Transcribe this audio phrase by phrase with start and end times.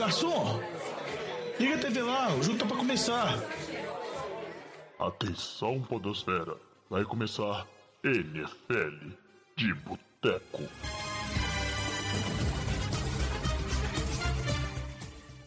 [0.00, 0.58] garçom!
[1.58, 3.38] Liga a TV lá, o jogo tá pra começar.
[4.98, 6.56] Atenção, Podosfera.
[6.88, 7.66] Vai começar
[8.02, 9.10] NFL
[9.56, 10.62] de Boteco.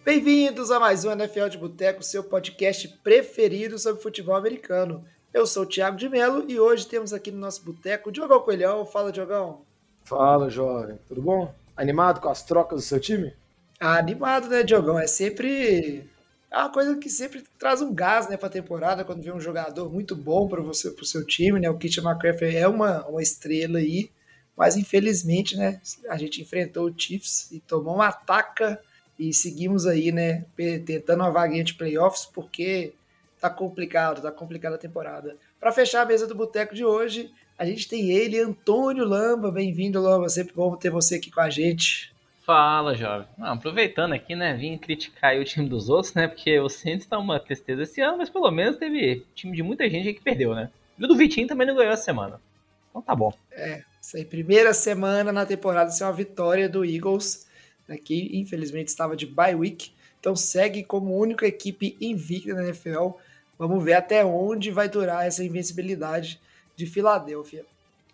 [0.06, 5.04] Bem-vindos a mais um NFL de Boteco, seu podcast preferido sobre futebol americano.
[5.34, 8.40] Eu sou o Thiago de Melo e hoje temos aqui no nosso boteco o Diogão
[8.42, 8.86] Coelhão.
[8.86, 9.62] Fala, Diogão.
[10.04, 11.00] Fala, jovem.
[11.08, 11.52] Tudo bom?
[11.76, 13.34] Animado com as trocas do seu time?
[13.84, 14.98] Animado, né, Diogão?
[14.98, 16.10] É sempre
[16.50, 19.42] é uma coisa que sempre traz um gás né, para a temporada, quando vê um
[19.42, 21.70] jogador muito bom para você, para o seu time, né?
[21.70, 24.10] O Kitchen McCaffrey é uma, uma estrela aí,
[24.56, 28.80] mas infelizmente, né, a gente enfrentou o Chiefs e tomou uma ataca
[29.20, 30.46] e seguimos aí, né,
[30.86, 32.94] tentando uma vaguinha de playoffs, porque
[33.42, 35.36] tá complicado, tá complicada a temporada.
[35.60, 39.52] Para fechar a mesa do boteco de hoje, a gente tem ele, Antônio Lamba.
[39.52, 40.30] Bem-vindo, Lamba.
[40.30, 42.13] Sempre bom ter você aqui com a gente.
[42.46, 43.26] Fala, jovem.
[43.38, 47.18] Não, aproveitando aqui, né, vim criticar o time dos outros, né, porque o Santos tá
[47.18, 50.70] uma tristeza esse ano, mas pelo menos teve time de muita gente que perdeu, né?
[51.00, 52.42] E o do Vitinho também não ganhou essa semana.
[52.90, 53.34] Então tá bom.
[53.50, 57.48] É, isso aí, primeira semana na temporada, é uma vitória do Eagles,
[57.88, 63.12] né, que infelizmente estava de bye week, então segue como única equipe invicta na NFL.
[63.58, 66.42] Vamos ver até onde vai durar essa invencibilidade
[66.76, 67.66] de Filadélfia.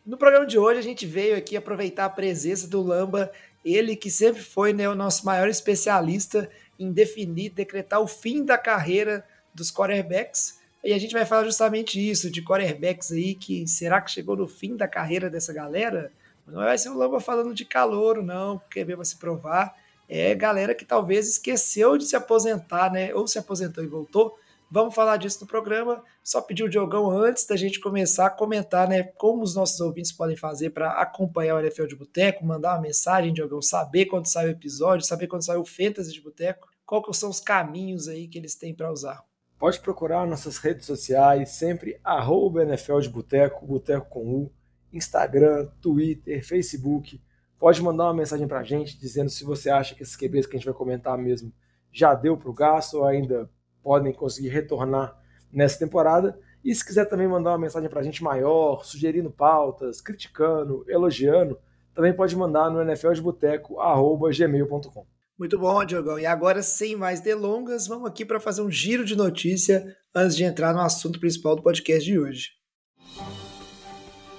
[0.05, 3.31] No programa de hoje, a gente veio aqui aproveitar a presença do Lamba
[3.63, 8.57] ele que sempre foi né, o nosso maior especialista em definir, decretar o fim da
[8.57, 10.59] carreira dos quarterbacks.
[10.83, 14.47] E a gente vai falar justamente isso, de quarterbacks aí que será que chegou no
[14.47, 16.11] fim da carreira dessa galera?
[16.47, 19.75] Não vai ser o Lamba falando de calouro, não, porque mesmo se provar.
[20.07, 23.13] É galera que talvez esqueceu de se aposentar, né?
[23.13, 24.35] Ou se aposentou e voltou,
[24.72, 26.03] Vamos falar disso no programa.
[26.23, 30.12] Só pedir o Diogão antes da gente começar a comentar, né, como os nossos ouvintes
[30.12, 34.47] podem fazer para acompanhar o NFL de Boteco, mandar uma mensagem, Diogão, saber quando sai
[34.47, 38.38] o episódio, saber quando sai o Fantasy de Boteco, quais são os caminhos aí que
[38.38, 39.23] eles têm para usar.
[39.58, 44.52] Pode procurar nossas redes sociais, sempre arroba NFL de Boteco, Boteco com U,
[44.94, 47.22] Instagram, Twitter, Facebook.
[47.58, 50.56] Pode mandar uma mensagem para a gente dizendo se você acha que esses QBs que
[50.56, 51.52] a gente vai comentar mesmo
[51.91, 53.50] já deu para o gasto ou ainda
[53.89, 55.17] podem conseguir retornar
[55.51, 56.39] nessa temporada.
[56.63, 61.57] E se quiser também mandar uma mensagem para a gente maior, sugerindo pautas, criticando, elogiando,
[61.95, 65.07] também pode mandar no nfldeboteco.gmail.com.
[65.39, 66.19] Muito bom, Diogão.
[66.19, 70.44] E agora, sem mais delongas, vamos aqui para fazer um giro de notícia antes de
[70.44, 72.49] entrar no assunto principal do podcast de hoje.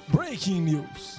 [0.07, 1.19] Breaking News.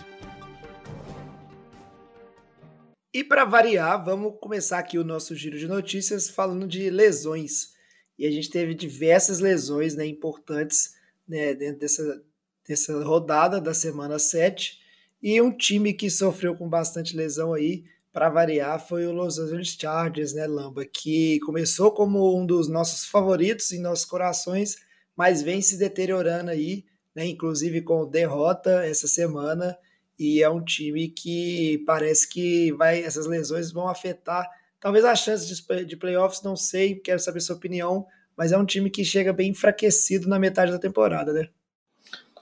[3.13, 7.80] E para variar, vamos começar aqui o nosso giro de notícias falando de lesões
[8.17, 10.93] e a gente teve diversas lesões né, importantes
[11.27, 12.23] né, dentro dessa,
[12.67, 14.79] dessa rodada da semana 7.
[15.21, 19.77] E um time que sofreu com bastante lesão aí, para variar, foi o Los Angeles
[19.79, 20.83] Chargers, né, Lamba?
[20.85, 24.75] Que começou como um dos nossos favoritos em nossos corações,
[25.15, 26.83] mas vem se deteriorando aí,
[27.15, 29.77] né, inclusive com derrota essa semana.
[30.19, 34.47] E é um time que parece que vai essas lesões vão afetar
[34.81, 35.47] Talvez as chances
[35.85, 38.05] de, playoffs, não sei, quero saber sua opinião,
[38.35, 41.47] mas é um time que chega bem enfraquecido na metade da temporada, né?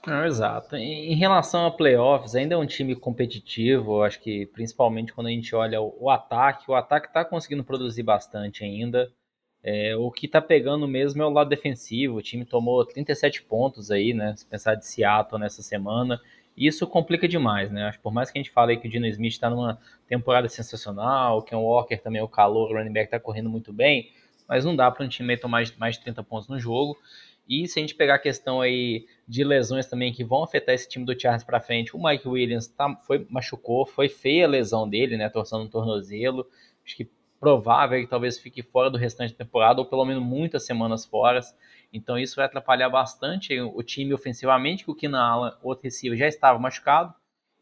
[0.06, 0.74] Não, exato.
[0.74, 5.30] Em relação a playoffs, ainda é um time competitivo, eu acho que principalmente quando a
[5.30, 9.12] gente olha o, o ataque, o ataque está conseguindo produzir bastante ainda.
[9.62, 12.16] É, o que está pegando mesmo é o lado defensivo.
[12.16, 14.34] O time tomou 37 pontos aí, né?
[14.34, 16.18] Se pensar de Seattle nessa semana.
[16.60, 17.84] Isso complica demais, né?
[17.84, 20.46] Acho que por mais que a gente fale que o Dino Smith está numa temporada
[20.46, 24.12] sensacional, o Walker também é o calor, o running back está correndo muito bem,
[24.46, 26.98] mas não dá para um time tomar mais de 30 pontos no jogo.
[27.48, 30.86] E se a gente pegar a questão aí de lesões também que vão afetar esse
[30.86, 34.86] time do Charles para frente, o Mike Williams tá, foi, machucou, foi feia a lesão
[34.86, 35.30] dele, né?
[35.30, 36.46] Torcendo um tornozelo.
[36.84, 37.10] Acho que
[37.40, 41.40] provável que talvez fique fora do restante da temporada, ou pelo menos muitas semanas fora.
[41.92, 46.18] Então isso vai atrapalhar bastante o time ofensivamente, que o Keenan Allen, o outro receiver,
[46.18, 47.12] já estava machucado.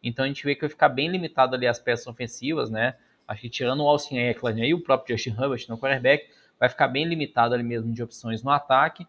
[0.02, 2.96] Então a gente vê que vai ficar bem limitado ali as peças ofensivas, né?
[3.26, 6.88] Acho que tirando o Austin Eckler e o próprio Justin Herbert no quarterback, vai ficar
[6.88, 9.06] bem limitado ali mesmo de opções no ataque.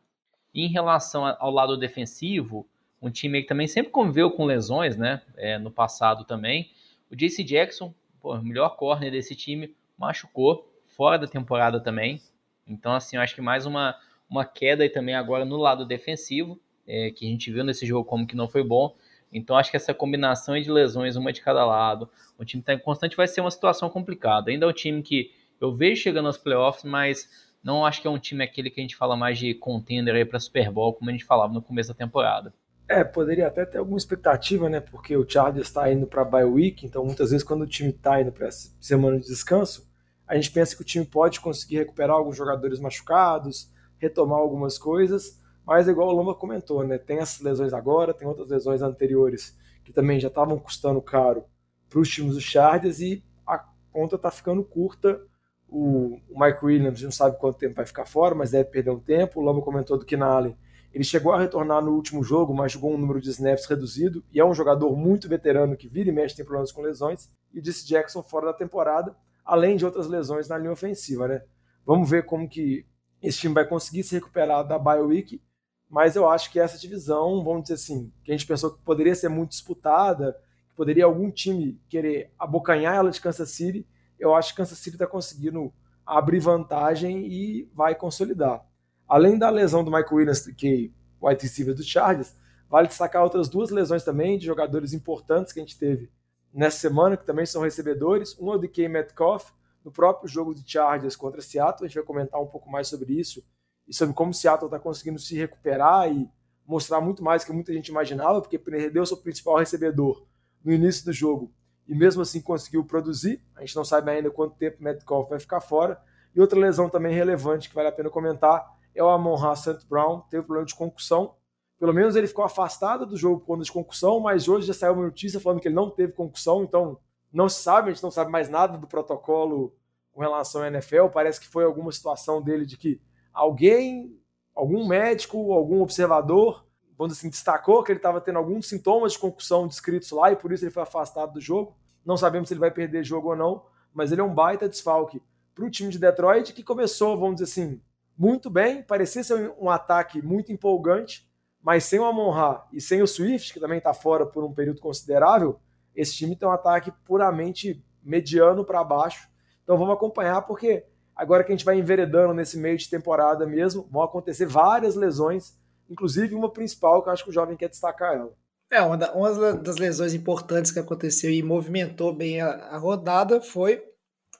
[0.53, 2.67] E em relação ao lado defensivo,
[3.01, 5.21] um time que também sempre conviveu com lesões, né?
[5.38, 6.71] É, no passado também.
[7.09, 12.21] O JC Jackson, pô, o melhor corner desse time, machucou, fora da temporada também.
[12.67, 13.95] Então, assim, eu acho que mais uma,
[14.29, 18.07] uma queda aí também agora no lado defensivo, é, que a gente viu nesse jogo
[18.07, 18.95] como que não foi bom.
[19.31, 22.79] Então, acho que essa combinação de lesões, uma de cada lado, o time está em
[22.79, 24.49] constante, vai ser uma situação complicada.
[24.49, 25.31] Ainda é um time que
[25.61, 27.29] eu vejo chegando aos playoffs, mas
[27.63, 30.25] não acho que é um time aquele que a gente fala mais de contender aí
[30.25, 32.53] para Super Bowl, como a gente falava no começo da temporada.
[32.87, 34.79] É, poderia até ter alguma expectativa, né?
[34.79, 38.19] Porque o Chargers está indo para bye week, então muitas vezes quando o time está
[38.19, 39.87] indo para semana de descanso,
[40.27, 45.39] a gente pensa que o time pode conseguir recuperar alguns jogadores machucados, retomar algumas coisas,
[45.65, 46.97] mas igual o Lomba comentou, né?
[46.97, 51.43] Tem essas lesões agora, tem outras lesões anteriores que também já estavam custando caro
[51.89, 55.21] para os times do Chargers e a conta está ficando curta.
[55.67, 59.39] O, Mike Williams não sabe quanto tempo vai ficar fora, mas deve perder um tempo.
[59.39, 60.57] O Lomba comentou do Keenan Allen.
[60.91, 64.39] Ele chegou a retornar no último jogo, mas jogou um número de snaps reduzido e
[64.39, 67.29] é um jogador muito veterano que vira e mexe tem problemas com lesões.
[67.53, 69.15] E disse Jackson fora da temporada,
[69.45, 71.43] além de outras lesões na linha ofensiva, né?
[71.85, 72.85] Vamos ver como que
[73.21, 75.42] esse time vai conseguir se recuperar da bye week
[75.89, 79.16] mas eu acho que essa divisão, vamos dizer assim, que a gente pensou que poderia
[79.16, 80.38] ser muito disputada,
[80.69, 83.88] que poderia algum time querer abocanhar ela de Kansas City,
[84.19, 85.74] eu acho que Kansas City está conseguindo
[86.06, 88.63] abrir vantagem e vai consolidar.
[89.07, 92.36] Além da lesão do Michael Williams, que é o wide receiver do Chargers,
[92.69, 96.12] vale destacar outras duas lesões também de jogadores importantes que a gente teve
[96.54, 98.38] nessa semana, que também são recebedores.
[98.39, 99.50] Um é o DK Metcalf,
[99.89, 103.19] no próprio jogo de Chargers contra Seattle, a gente vai comentar um pouco mais sobre
[103.19, 103.44] isso
[103.88, 106.30] e sobre como Seattle está conseguindo se recuperar e
[106.63, 110.27] mostrar muito mais que muita gente imaginava, porque perdeu seu principal recebedor
[110.63, 111.51] no início do jogo
[111.88, 113.44] e mesmo assim conseguiu produzir.
[113.56, 116.00] A gente não sabe ainda quanto tempo Metcalf vai ficar fora.
[116.35, 118.63] E outra lesão também relevante que vale a pena comentar
[118.94, 119.88] é o Amon-Ra St.
[119.89, 121.33] Brown, teve problema de concussão.
[121.80, 124.94] Pelo menos ele ficou afastado do jogo por conta de concussão, mas hoje já saiu
[124.94, 127.00] uma notícia falando que ele não teve concussão, então
[127.33, 129.75] não se sabe, a gente não sabe mais nada do protocolo
[130.19, 131.07] com relação à NFL.
[131.13, 133.00] Parece que foi alguma situação dele de que
[133.33, 134.19] alguém,
[134.54, 136.68] algum médico, algum observador,
[136.98, 140.51] quando assim, destacou que ele estava tendo alguns sintomas de concussão descritos lá e por
[140.51, 141.74] isso ele foi afastado do jogo.
[142.06, 143.63] Não sabemos se ele vai perder jogo ou não,
[143.94, 145.24] mas ele é um baita desfalque
[145.56, 147.81] para o time de Detroit que começou, vamos dizer assim,
[148.18, 151.31] muito bem, parecia ser um ataque muito empolgante,
[151.62, 154.81] mas sem o Amon-Ra e sem o Swift, que também está fora por um período
[154.81, 155.62] considerável,
[155.95, 159.28] esse time tem um ataque puramente mediano para baixo.
[159.69, 160.83] Então vamos acompanhar, porque
[161.19, 165.54] Agora que a gente vai enveredando nesse meio de temporada mesmo, vão acontecer várias lesões,
[165.89, 168.33] inclusive uma principal que eu acho que o jovem quer destacar ela.
[168.71, 173.42] É, uma, da, uma das lesões importantes que aconteceu e movimentou bem a, a rodada
[173.42, 173.83] foi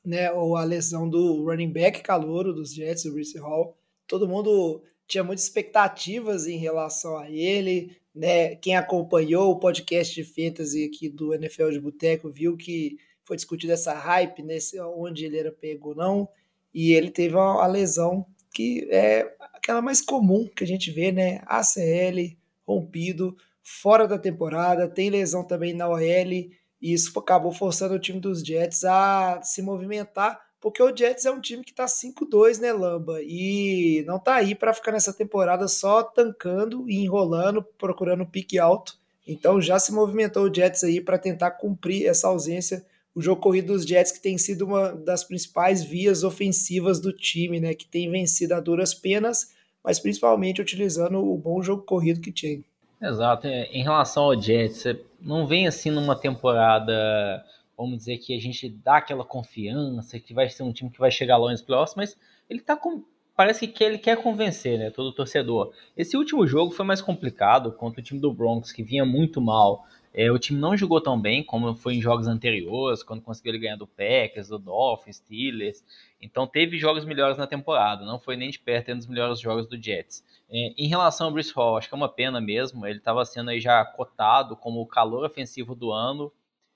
[0.06, 3.78] né, a lesão do running back calouro dos Jets, o Bruce Hall.
[4.08, 7.98] Todo mundo tinha muitas expectativas em relação a ele.
[8.16, 8.56] Né?
[8.56, 12.98] Quem acompanhou o podcast de fantasy aqui do NFL de Boteco viu que
[13.30, 16.30] foi discutido essa hype, nesse, onde ele era pego ou não
[16.74, 21.42] e ele teve uma, lesão que é aquela mais comum que a gente vê, né?
[21.46, 22.36] ACL,
[22.68, 28.20] rompido, fora da temporada, tem lesão também na OL, e isso acabou forçando o time
[28.20, 32.74] dos Jets a se movimentar, porque o Jets é um time que tá 5-2, né,
[32.74, 33.20] Lamba?
[33.22, 38.98] E não tá aí para ficar nessa temporada só tancando e enrolando, procurando pique alto.
[39.28, 42.86] Então já se movimentou o Jets aí para tentar cumprir essa ausência
[43.20, 47.60] o jogo corrido dos Jets que tem sido uma das principais vias ofensivas do time,
[47.60, 52.32] né, que tem vencido a duras penas, mas principalmente utilizando o bom jogo corrido que
[52.32, 52.62] tinha.
[53.02, 53.46] Exato.
[53.46, 54.86] É, em relação ao Jets,
[55.20, 57.44] não vem assim numa temporada,
[57.78, 61.12] vamos dizer que a gente dá aquela confiança que vai ser um time que vai
[61.12, 62.16] chegar longe nos playoffs, mas
[62.50, 63.04] ele tá com
[63.36, 65.74] parece que ele quer convencer, né, todo torcedor.
[65.96, 69.86] Esse último jogo foi mais complicado contra o time do Bronx, que vinha muito mal.
[70.14, 73.60] É, o time não jogou tão bem como foi em jogos anteriores, quando conseguiu ele
[73.60, 75.84] ganhar do Packers, do Dolphins, Steelers.
[76.20, 79.68] Então teve jogos melhores na temporada, não foi nem de perto um dos melhores jogos
[79.68, 80.24] do Jets.
[80.50, 82.86] É, em relação ao Bruce Hall, acho que é uma pena mesmo.
[82.88, 86.32] Ele estava sendo aí já cotado como o calor ofensivo do ano,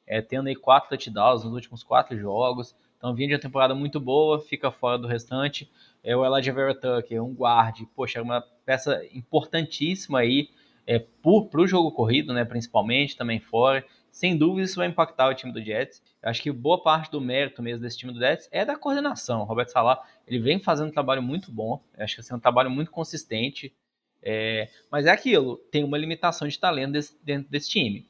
[0.05, 2.75] é, tendo aí quatro touchdowns nos últimos quatro jogos.
[2.97, 5.69] Então vinha de uma temporada muito boa, fica fora do restante.
[6.03, 10.49] É o Elijah Vera Tucker, um guarde, poxa, é uma peça importantíssima aí
[10.85, 13.85] é, para o jogo corrido, né, principalmente, também fora.
[14.11, 16.01] Sem dúvida, isso vai impactar o time do Jets.
[16.21, 19.41] Eu acho que boa parte do mérito mesmo desse time do Jets é da coordenação.
[19.41, 21.81] O Roberto Salah, ele vem fazendo um trabalho muito bom.
[21.97, 23.73] Eu acho que assim, é um trabalho muito consistente.
[24.21, 28.07] É, mas é aquilo, tem uma limitação de talento desse, dentro desse time.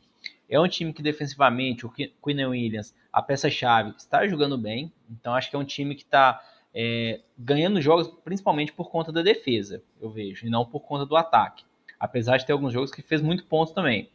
[0.47, 4.91] É um time que defensivamente, o Quinn Williams, a peça-chave, está jogando bem.
[5.09, 6.39] Então acho que é um time que está
[6.73, 11.15] é, ganhando jogos principalmente por conta da defesa, eu vejo, e não por conta do
[11.15, 11.63] ataque.
[12.03, 14.09] Apesar de ter alguns jogos que fez muito pontos também.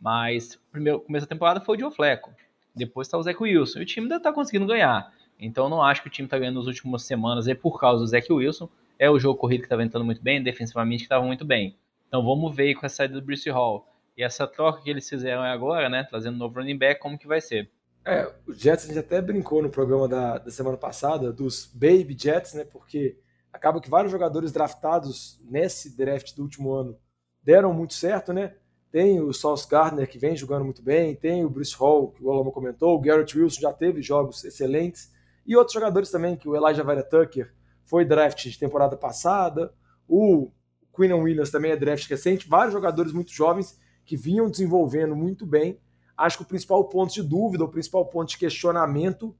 [0.00, 2.32] Mas o primeiro começo da temporada foi o Joe Fleco.
[2.74, 3.78] Depois está o Zach Wilson.
[3.78, 5.12] E o time ainda está conseguindo ganhar.
[5.38, 8.08] Então não acho que o time está ganhando nas últimas semanas é por causa do
[8.08, 8.68] Zach Wilson.
[8.98, 11.76] É o jogo corrido que está ventando muito bem, defensivamente que estava muito bem.
[12.08, 15.42] Então vamos ver com a saída do Bruce Hall e essa troca que eles fizeram
[15.42, 16.02] agora, né?
[16.02, 17.70] Trazendo um novo running back, como que vai ser.
[18.04, 22.16] É, o Jets a gente até brincou no programa da, da semana passada dos Baby
[22.18, 22.64] Jets, né?
[22.64, 23.16] Porque
[23.52, 26.98] acaba que vários jogadores draftados nesse draft do último ano
[27.42, 28.54] deram muito certo, né?
[28.90, 32.30] Tem o Sauce Gardner, que vem jogando muito bem, tem o Bruce Hall, que o
[32.30, 35.10] Alamo comentou, o Garrett Wilson já teve jogos excelentes,
[35.48, 39.72] E outros jogadores também, que o Elijah Vera Tucker foi draft de temporada passada,
[40.06, 40.50] o
[40.94, 45.80] Quinn Williams também é draft recente, vários jogadores muito jovens que vinham desenvolvendo muito bem.
[46.14, 49.34] Acho que o principal ponto de dúvida, o principal ponto de questionamento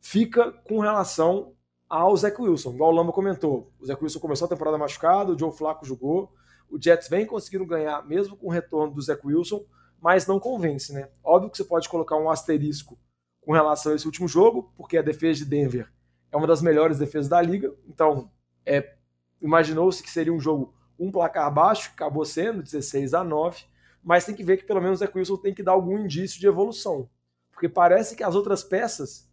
[0.00, 1.52] fica com relação
[1.86, 2.72] ao Zach Wilson.
[2.72, 6.32] Igual o Lama comentou, o Zach Wilson começou a temporada machucado, o Joe Flacco jogou,
[6.70, 9.64] o Jets vem conseguindo ganhar mesmo com o retorno do Zach Wilson,
[10.00, 11.08] mas não convence, né?
[11.22, 12.98] Óbvio que você pode colocar um asterisco
[13.40, 15.90] com relação a esse último jogo, porque a defesa de Denver
[16.30, 18.30] é uma das melhores defesas da liga, então
[18.64, 18.94] é,
[19.40, 23.64] imaginou-se que seria um jogo um placar baixo, acabou sendo 16 a 9,
[24.04, 26.38] mas tem que ver que pelo menos o Zach Wilson tem que dar algum indício
[26.38, 27.08] de evolução,
[27.50, 29.28] porque parece que as outras peças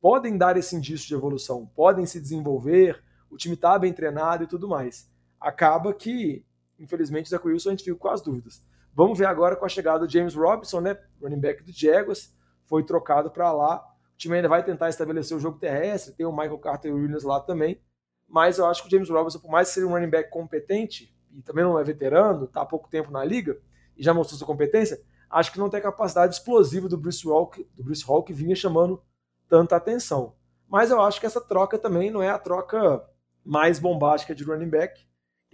[0.00, 4.46] podem dar esse indício de evolução, podem se desenvolver, o time está bem treinado e
[4.46, 5.10] tudo mais.
[5.40, 6.44] Acaba que,
[6.78, 8.62] infelizmente, o Zach Wilson a gente fica com as dúvidas.
[8.94, 12.82] Vamos ver agora com a chegada do James Robinson, né, running back do Jaguars, foi
[12.82, 13.78] trocado para lá.
[14.14, 17.38] O time ainda vai tentar estabelecer o jogo terrestre, tem o Michael Carter Williams lá
[17.40, 17.80] também,
[18.26, 21.14] mas eu acho que o James Robinson, por mais que seja um running back competente,
[21.32, 23.60] e também não é veterano, está há pouco tempo na liga,
[23.96, 24.98] e já mostrou sua competência,
[25.30, 28.56] acho que não tem a capacidade explosiva do Bruce Hall, do Bruce Hall que vinha
[28.56, 29.02] chamando
[29.48, 30.34] tanta atenção.
[30.68, 33.04] Mas eu acho que essa troca também não é a troca
[33.44, 35.06] mais bombástica de running back.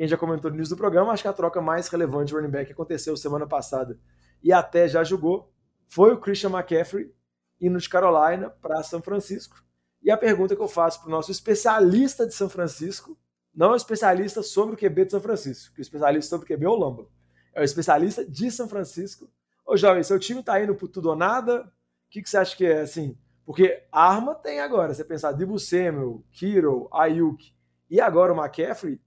[0.02, 2.50] Quem já comentou no início do programa, acho que a troca mais relevante de running
[2.50, 3.97] back que aconteceu semana passada
[4.42, 5.54] e até já jogou
[5.87, 7.14] foi o Christian McCaffrey
[7.61, 9.62] indo de Carolina para São Francisco.
[10.02, 13.16] E a pergunta que eu faço para o nosso especialista de São Francisco,
[13.54, 16.56] não é o especialista sobre o QB de São Francisco, que o especialista sobre o
[16.56, 17.06] QB é o Lamba.
[17.54, 19.30] É o especialista de São Francisco.
[19.64, 21.61] Ô, jovem, seu time está indo por tudo ou nada?
[21.61, 23.16] O que, que você acha que é, assim,
[23.47, 24.92] porque arma tem agora.
[24.92, 27.54] Você pensar Dibu Samuel, Kiro, Ayuk
[27.88, 29.00] e agora o McCaffrey,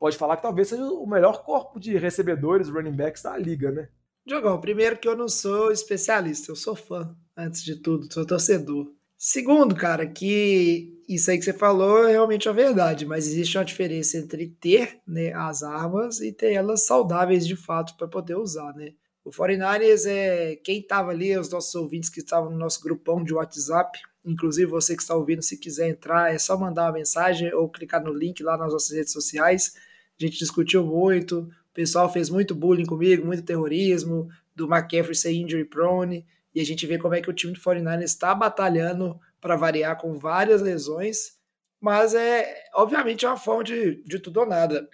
[0.00, 3.88] pode falar que talvez seja o melhor corpo de recebedores, running backs da liga, né?
[4.26, 8.90] Diogão, primeiro que eu não sou especialista, eu sou fã, antes de tudo, sou torcedor.
[9.16, 13.64] Segundo, cara, que isso aí que você falou é realmente a verdade, mas existe uma
[13.64, 18.72] diferença entre ter né, as armas e ter elas saudáveis de fato para poder usar,
[18.74, 18.94] né?
[19.22, 23.34] O 49ers é quem estava ali, os nossos ouvintes que estavam no nosso grupão de
[23.34, 27.68] WhatsApp, inclusive você que está ouvindo, se quiser entrar, é só mandar uma mensagem ou
[27.68, 29.74] clicar no link lá nas nossas redes sociais.
[30.20, 35.32] A gente discutiu muito, o pessoal fez muito bullying comigo, muito terrorismo, do McCaffrey ser
[35.32, 39.18] injury prone, e a gente vê como é que o time do 49ers está batalhando
[39.40, 41.38] para variar com várias lesões,
[41.80, 44.86] mas é obviamente é uma forma de, de tudo ou nada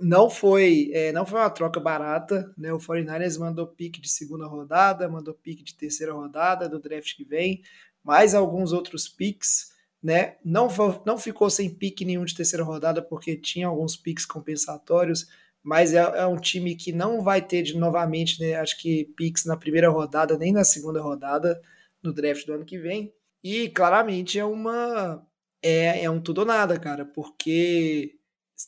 [0.00, 2.72] não foi é, não foi uma troca barata, né?
[2.72, 7.24] O 49ers mandou pique de segunda rodada, mandou pique de terceira rodada do draft que
[7.24, 7.62] vem,
[8.02, 9.72] mais alguns outros piques,
[10.02, 10.36] né?
[10.44, 10.68] Não,
[11.04, 15.26] não ficou sem pique nenhum de terceira rodada porque tinha alguns piques compensatórios,
[15.62, 18.54] mas é, é um time que não vai ter de novamente, né?
[18.54, 21.60] Acho que piques na primeira rodada nem na segunda rodada
[22.02, 23.12] no draft do ano que vem.
[23.42, 25.26] E claramente é uma
[25.62, 28.14] é, é um tudo ou nada, cara, porque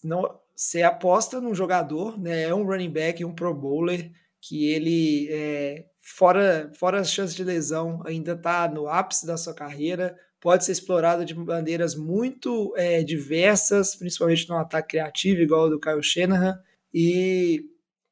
[0.05, 2.43] não você aposta num jogador, né?
[2.45, 7.43] É um running back, um pro bowler, que ele, é, fora, fora as chances de
[7.43, 13.03] lesão, ainda está no ápice da sua carreira, pode ser explorado de maneiras muito é,
[13.05, 16.59] diversas, principalmente no ataque criativo, igual o do Kyle Shanahan,
[16.93, 17.65] e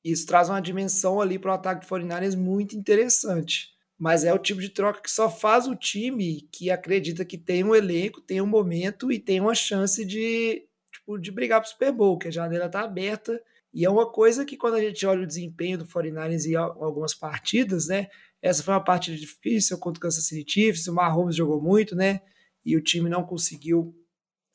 [0.05, 3.71] isso traz uma dimensão ali para o ataque de 49 muito interessante.
[3.99, 7.65] Mas é o tipo de troca que só faz o time que acredita que tem
[7.65, 11.93] um elenco, tem um momento e tem uma chance de tipo, de brigar pro Super
[11.93, 13.39] Bowl, que a janela tá aberta.
[13.75, 17.13] E é uma coisa que quando a gente olha o desempenho do 49ers em algumas
[17.13, 18.09] partidas, né?
[18.43, 22.21] Essa foi uma partida difícil contra o Kansas City Chiefs, o Mahomes jogou muito, né?
[22.65, 23.95] E o time não conseguiu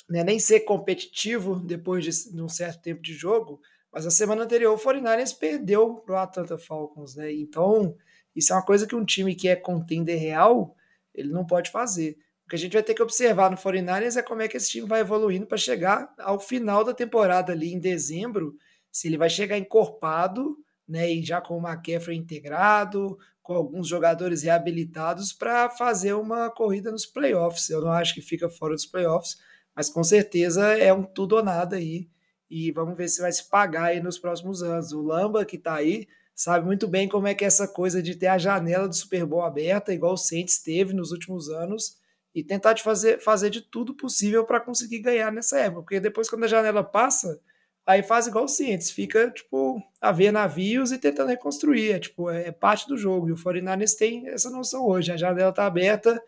[0.09, 3.59] né, nem ser competitivo depois de, de um certo tempo de jogo.
[3.91, 7.31] Mas a semana anterior o 49ers perdeu pro Atlanta Falcons, né?
[7.33, 7.95] Então,
[8.35, 10.75] isso é uma coisa que um time que é contender real,
[11.13, 12.17] ele não pode fazer.
[12.45, 14.69] O que a gente vai ter que observar no 49ers é como é que esse
[14.69, 18.55] time vai evoluindo para chegar ao final da temporada ali em dezembro,
[18.91, 24.41] se ele vai chegar encorpado, né, e já com o McCaffrey integrado, com alguns jogadores
[24.41, 27.69] reabilitados para fazer uma corrida nos playoffs.
[27.69, 29.37] Eu não acho que fica fora dos playoffs,
[29.75, 32.09] mas com certeza é um tudo ou nada aí.
[32.49, 34.91] E vamos ver se vai se pagar aí nos próximos anos.
[34.91, 38.15] O Lamba, que está aí, sabe muito bem como é que é essa coisa de
[38.15, 41.99] ter a janela do Super Bowl aberta, igual o Saints teve nos últimos anos,
[42.33, 45.81] e tentar de fazer, fazer de tudo possível para conseguir ganhar nessa época.
[45.83, 47.39] Porque depois, quando a janela passa,
[47.85, 51.91] aí faz igual o Cientes, fica tipo a ver navios e tentando reconstruir.
[51.91, 53.29] É, tipo, é parte do jogo.
[53.29, 55.11] E o 49ers tem essa noção hoje.
[55.11, 56.21] A janela está aberta,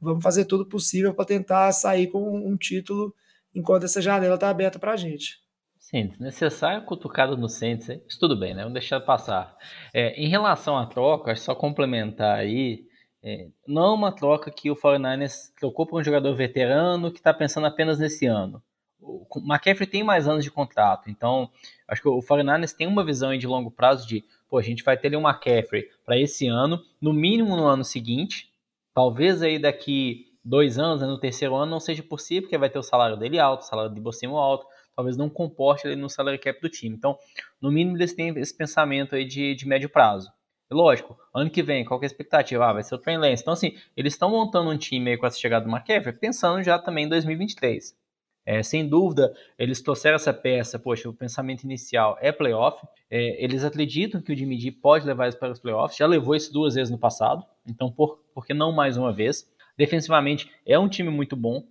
[0.00, 3.14] vamos fazer tudo possível para tentar sair com um título
[3.54, 5.38] enquanto essa janela está aberta para a gente.
[5.78, 8.60] Sim, necessário cutucado no Saints, isso tudo bem, né?
[8.62, 9.56] Vamos deixar passar.
[9.92, 12.88] É, em relação à troca, só complementar aí,
[13.22, 17.34] É, não é uma troca que o 49ers trocou por um jogador veterano que está
[17.34, 18.62] pensando apenas nesse ano.
[19.00, 21.50] O McCaffrey tem mais anos de contrato, então
[21.88, 24.96] acho que o 49ers tem uma visão de longo prazo de, pô, a gente vai
[24.96, 28.52] ter ali um McCaffrey para esse ano, no mínimo no ano seguinte,
[28.94, 32.78] talvez aí daqui dois anos, né, no terceiro ano não seja possível, porque vai ter
[32.78, 36.38] o salário dele alto, o salário de Bocimo alto, talvez não comporte ele no salary
[36.38, 36.94] cap do time.
[36.96, 37.16] Então,
[37.60, 40.30] no mínimo eles têm esse pensamento aí de, de médio prazo.
[40.70, 42.64] Lógico, ano que vem, qual que é a expectativa?
[42.64, 43.42] Ah, vai ser o Trey Lance.
[43.42, 46.78] Então, assim, eles estão montando um time aí com essa chegada do McCaffrey, pensando já
[46.78, 47.98] também em 2023.
[48.44, 52.84] É, sem dúvida, eles trouxeram essa peça, poxa, o pensamento inicial é playoff.
[53.10, 56.34] É, eles acreditam que o Jimmy G pode levar isso para os playoffs, já levou
[56.34, 59.48] isso duas vezes no passado, então por, por que não mais uma vez?
[59.76, 61.64] Defensivamente, é um time muito bom.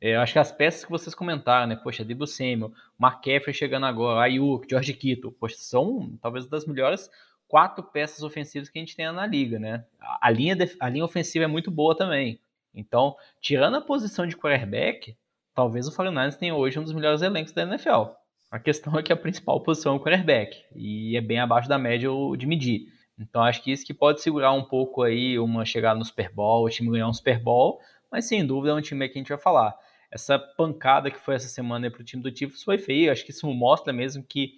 [0.00, 1.76] É, acho que as peças que vocês comentaram, né?
[1.76, 7.10] Poxa, Debo Samuel, McCaffrey chegando agora, Ayuk, George Kittle, poxa, são talvez das melhores
[7.48, 9.84] quatro peças ofensivas que a gente tem na liga, né?
[10.20, 12.40] A linha, a linha ofensiva é muito boa também.
[12.74, 15.16] Então, tirando a posição de quarterback,
[15.56, 18.12] talvez o 49ers tenha hoje um dos melhores elencos da NFL.
[18.50, 21.78] A questão é que a principal posição é o quarterback, e é bem abaixo da
[21.78, 22.82] média de medir.
[23.18, 26.66] Então, acho que isso que pode segurar um pouco aí uma chegada no Super Bowl,
[26.66, 27.80] o time ganhar um Super Bowl,
[28.12, 29.74] mas sem dúvida é um time que a gente vai falar.
[30.12, 33.30] Essa pancada que foi essa semana para o time do Chiefs foi feia, acho que
[33.30, 34.52] isso mostra mesmo que,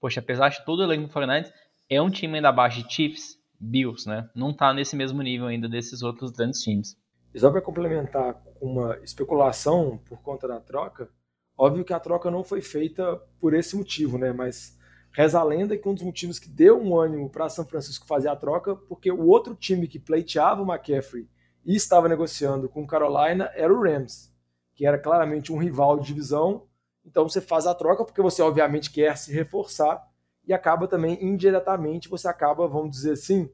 [0.00, 1.52] poxa, apesar de todo o elenco do 49ers,
[1.90, 4.30] é um time ainda abaixo de Chiefs, Bills, né?
[4.34, 6.96] Não está nesse mesmo nível ainda desses outros grandes times.
[7.34, 11.10] E só para complementar uma especulação por conta da troca,
[11.58, 14.32] óbvio que a troca não foi feita por esse motivo, né?
[14.32, 14.78] Mas
[15.10, 18.28] reza a lenda que um dos motivos que deu um ânimo para São Francisco fazer
[18.28, 21.28] a troca, porque o outro time que pleiteava o McCaffrey
[21.64, 24.32] e estava negociando com Carolina era o Rams,
[24.74, 26.66] que era claramente um rival de divisão.
[27.04, 30.06] Então você faz a troca porque você obviamente quer se reforçar
[30.46, 33.50] e acaba também indiretamente você acaba, vamos dizer assim,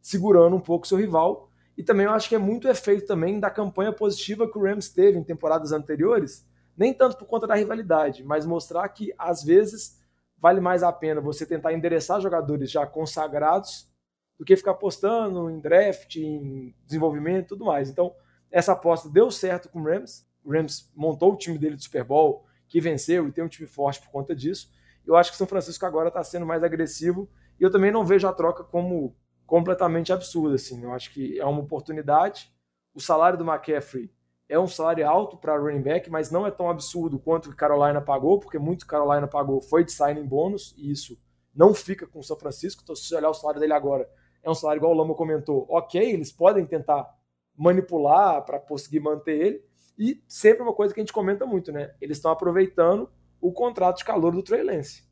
[0.00, 1.50] segurando um pouco seu rival.
[1.76, 4.88] E também eu acho que é muito efeito também da campanha positiva que o Rams
[4.88, 10.00] teve em temporadas anteriores, nem tanto por conta da rivalidade, mas mostrar que às vezes
[10.38, 13.90] vale mais a pena você tentar endereçar jogadores já consagrados
[14.38, 17.88] do que ficar apostando em draft, em desenvolvimento e tudo mais.
[17.88, 18.14] Então,
[18.50, 20.26] essa aposta deu certo com o Rams.
[20.44, 23.66] O Rams montou o time dele de Super Bowl, que venceu e tem um time
[23.66, 24.70] forte por conta disso.
[25.06, 28.26] Eu acho que São Francisco agora está sendo mais agressivo e eu também não vejo
[28.26, 29.14] a troca como
[29.46, 30.54] completamente absurda.
[30.54, 30.82] Assim.
[30.82, 32.52] Eu acho que é uma oportunidade.
[32.94, 34.10] O salário do McCaffrey
[34.48, 38.00] é um salário alto para running back, mas não é tão absurdo quanto que Carolina
[38.00, 41.18] pagou, porque muito Carolina pagou foi de signing bônus e isso
[41.54, 42.82] não fica com o São Francisco.
[42.82, 44.08] Então, se você olhar o salário dele agora,
[44.42, 45.66] é um salário igual o Lama comentou.
[45.70, 47.08] Ok, eles podem tentar
[47.56, 49.64] manipular para conseguir manter ele.
[49.96, 51.94] E sempre uma coisa que a gente comenta muito, né?
[52.00, 53.08] Eles estão aproveitando
[53.40, 55.04] o contrato de calor do Trey Lance.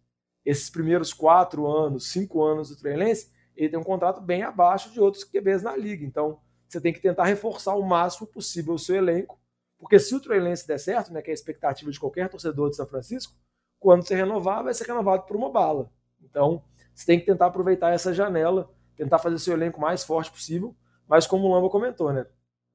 [0.44, 4.90] Esses primeiros quatro anos, cinco anos do Trey Lance, ele tem um contrato bem abaixo
[4.90, 6.04] de outros QBs na liga.
[6.04, 9.38] Então, você tem que tentar reforçar o máximo possível o seu elenco,
[9.78, 12.70] porque se o Trey Lance der certo, né, que é a expectativa de qualquer torcedor
[12.70, 13.34] de São Francisco,
[13.78, 15.90] quando você renovar, vai ser renovado por uma bala.
[16.22, 16.62] Então,
[16.94, 20.74] você tem que tentar aproveitar essa janela, tentar fazer seu elenco mais forte possível,
[21.06, 22.26] mas como o Lamba comentou, né,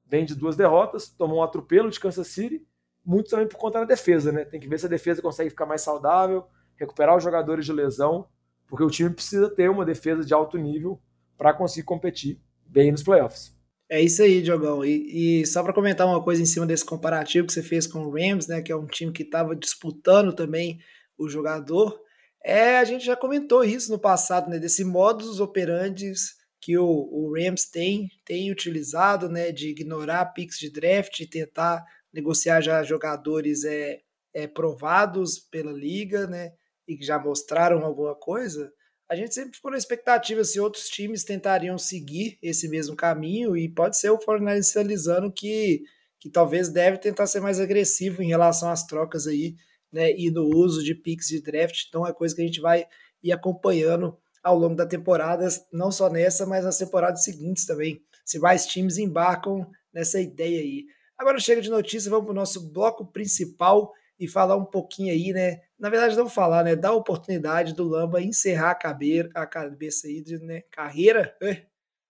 [0.06, 2.66] vem de duas derrotas, tomou um atropelo de Kansas City
[3.04, 4.44] muito também por conta da defesa, né?
[4.44, 8.28] Tem que ver se a defesa consegue ficar mais saudável, recuperar os jogadores de lesão,
[8.68, 11.00] porque o time precisa ter uma defesa de alto nível
[11.36, 13.56] para conseguir competir bem nos playoffs.
[13.90, 14.84] É isso aí, Diogão.
[14.84, 18.00] E, e só para comentar uma coisa em cima desse comparativo que você fez com
[18.00, 20.78] o Rams, né, que é um time que estava disputando também
[21.16, 21.98] o jogador,
[22.44, 26.12] é a gente já comentou isso no passado, né, desse modus operandi
[26.60, 31.82] que o, o Rams tem, tem utilizado, né, de ignorar picks de draft e tentar
[32.12, 34.00] negociar já jogadores é,
[34.34, 36.52] é, provados pela liga, né?
[36.88, 38.72] E que já mostraram alguma coisa,
[39.08, 43.68] a gente sempre ficou na expectativa se outros times tentariam seguir esse mesmo caminho e
[43.68, 45.82] pode ser o Fortnite sinalizando que,
[46.18, 49.54] que talvez deve tentar ser mais agressivo em relação às trocas aí,
[49.92, 50.10] né?
[50.12, 51.84] E no uso de picks de draft.
[51.88, 52.86] Então é coisa que a gente vai
[53.22, 58.02] ir acompanhando ao longo da temporada, não só nessa, mas nas temporadas seguintes também.
[58.24, 60.84] Se mais times embarcam nessa ideia aí.
[61.16, 65.32] Agora chega de notícia, vamos para o nosso bloco principal e falar um pouquinho aí,
[65.32, 65.60] né?
[65.78, 66.74] Na verdade, não falar, né?
[66.74, 70.62] Dar a oportunidade do Lamba encerrar a, cabeça, a cabeça aí de né?
[70.70, 71.36] carreira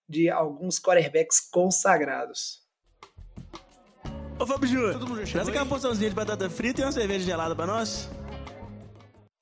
[0.08, 2.66] de alguns quarterbacks consagrados.
[4.38, 7.66] Ô Fábio Júnior, traz aqui uma porçãozinha de batata frita e uma cerveja gelada para
[7.66, 8.08] nós.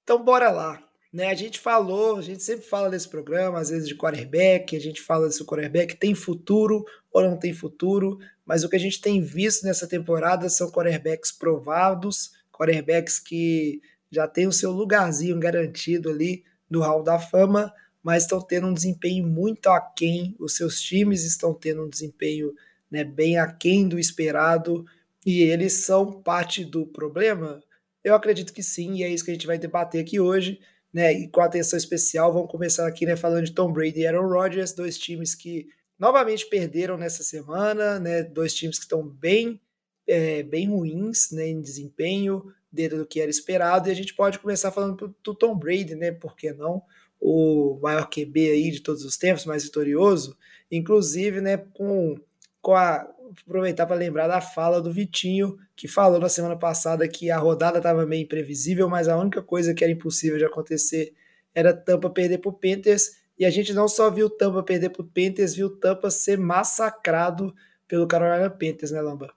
[0.02, 0.82] Então bora lá.
[1.12, 4.80] Né, a gente falou, a gente sempre fala nesse programa, às vezes de quarterback, a
[4.80, 8.80] gente fala se o quarterback tem futuro ou não tem futuro, mas o que a
[8.80, 15.38] gente tem visto nessa temporada são quarterbacks provados, quarterbacks que já têm o seu lugarzinho
[15.38, 20.34] garantido ali no Hall da Fama, mas estão tendo um desempenho muito aquém.
[20.38, 22.52] Os seus times estão tendo um desempenho
[22.90, 24.84] né, bem aquém do esperado
[25.24, 27.62] e eles são parte do problema?
[28.04, 30.60] Eu acredito que sim, e é isso que a gente vai debater aqui hoje.
[30.92, 34.28] Né, e com atenção especial, vamos começar aqui né, falando de Tom Brady e Aaron
[34.28, 35.66] Rodgers, dois times que
[35.98, 39.60] novamente perderam nessa semana, né, dois times que estão bem,
[40.06, 44.38] é, bem ruins né, em desempenho, dentro do que era esperado, e a gente pode
[44.38, 46.82] começar falando do Tom Brady, né, por que não?
[47.18, 50.36] O maior QB aí de todos os tempos, mais vitorioso,
[50.70, 52.18] inclusive né, com,
[52.60, 53.08] com a,
[53.46, 57.78] aproveitar para lembrar da fala do Vitinho, que falou na semana passada que a rodada
[57.78, 61.14] estava meio imprevisível, mas a única coisa que era impossível de acontecer
[61.54, 63.16] era Tampa perder para o Panthers.
[63.38, 67.54] E a gente não só viu Tampa perder para o Panthers, viu Tampa ser massacrado
[67.88, 69.32] pelo Carolina Panthers, né, Lamba?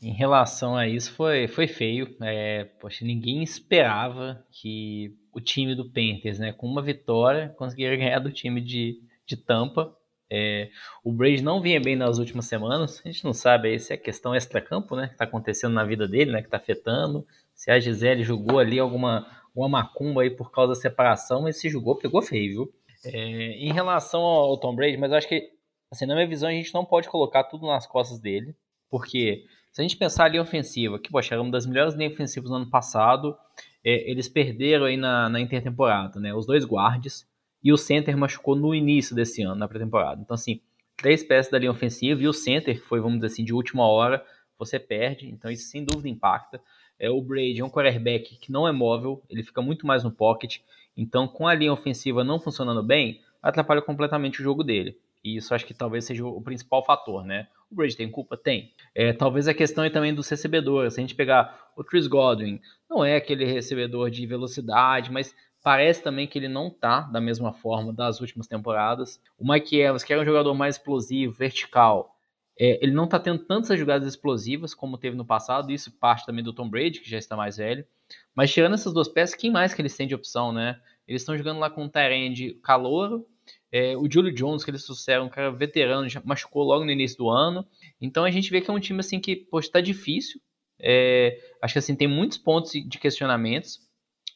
[0.00, 2.14] Em relação a isso, foi, foi feio.
[2.22, 8.18] É, poxa, ninguém esperava que o time do Panthers, né, com uma vitória, conseguiria ganhar
[8.18, 9.96] do time de, de Tampa.
[10.30, 10.70] É,
[11.04, 13.00] o Brady não vinha bem nas últimas semanas.
[13.04, 15.06] A gente não sabe aí se é questão extra-campo, né?
[15.06, 16.40] Que está acontecendo na vida dele, né?
[16.40, 17.26] Que está afetando.
[17.54, 21.70] Se a Gisele jogou ali alguma, alguma macumba aí por causa da separação, mas se
[21.70, 22.74] jogou, pegou feio, viu?
[23.04, 25.50] É, em relação ao Tom Brady, mas eu acho que,
[25.90, 28.54] assim, na minha visão, a gente não pode colocar tudo nas costas dele,
[28.90, 29.44] porque
[29.76, 32.56] se a gente pensar ali ofensiva, que, poxa, era uma das melhores linhas ofensivas no
[32.56, 33.36] ano passado,
[33.84, 36.32] é, eles perderam aí na, na intertemporada, né?
[36.32, 37.28] Os dois guardes,
[37.62, 40.18] e o center machucou no início desse ano, na pré-temporada.
[40.22, 40.62] Então, assim,
[40.96, 43.86] três peças da linha ofensiva e o center, que foi, vamos dizer assim, de última
[43.86, 44.24] hora,
[44.58, 45.28] você perde.
[45.28, 46.58] Então, isso sem dúvida impacta.
[46.98, 50.10] É, o Brady é um quarterback que não é móvel, ele fica muito mais no
[50.10, 50.60] pocket.
[50.96, 54.96] Então, com a linha ofensiva não funcionando bem, atrapalha completamente o jogo dele.
[55.26, 57.48] E isso acho que talvez seja o principal fator, né?
[57.70, 58.36] O Brady tem culpa?
[58.36, 58.72] Tem.
[58.94, 60.94] É, talvez a questão é também dos recebedores.
[60.94, 65.34] Se a gente pegar o Chris Godwin, não é aquele recebedor de velocidade, mas
[65.66, 69.20] Parece também que ele não tá da mesma forma das últimas temporadas.
[69.36, 72.16] O Mike Evans, que era um jogador mais explosivo, vertical,
[72.56, 75.72] é, ele não tá tendo tantas jogadas explosivas como teve no passado.
[75.72, 77.84] Isso parte também do Tom Brady, que já está mais velho.
[78.32, 80.80] Mas tirando essas duas peças, quem mais que eles têm de opção, né?
[81.04, 83.26] Eles estão jogando lá com um Tyrande calouro.
[83.70, 87.18] É, o Julio Jones, que eles trouxeram, um cara veterano, já machucou logo no início
[87.18, 87.66] do ano.
[88.00, 90.40] Então a gente vê que é um time assim que, poxa, tá difícil.
[90.78, 93.80] É, acho que assim, tem muitos pontos de questionamentos.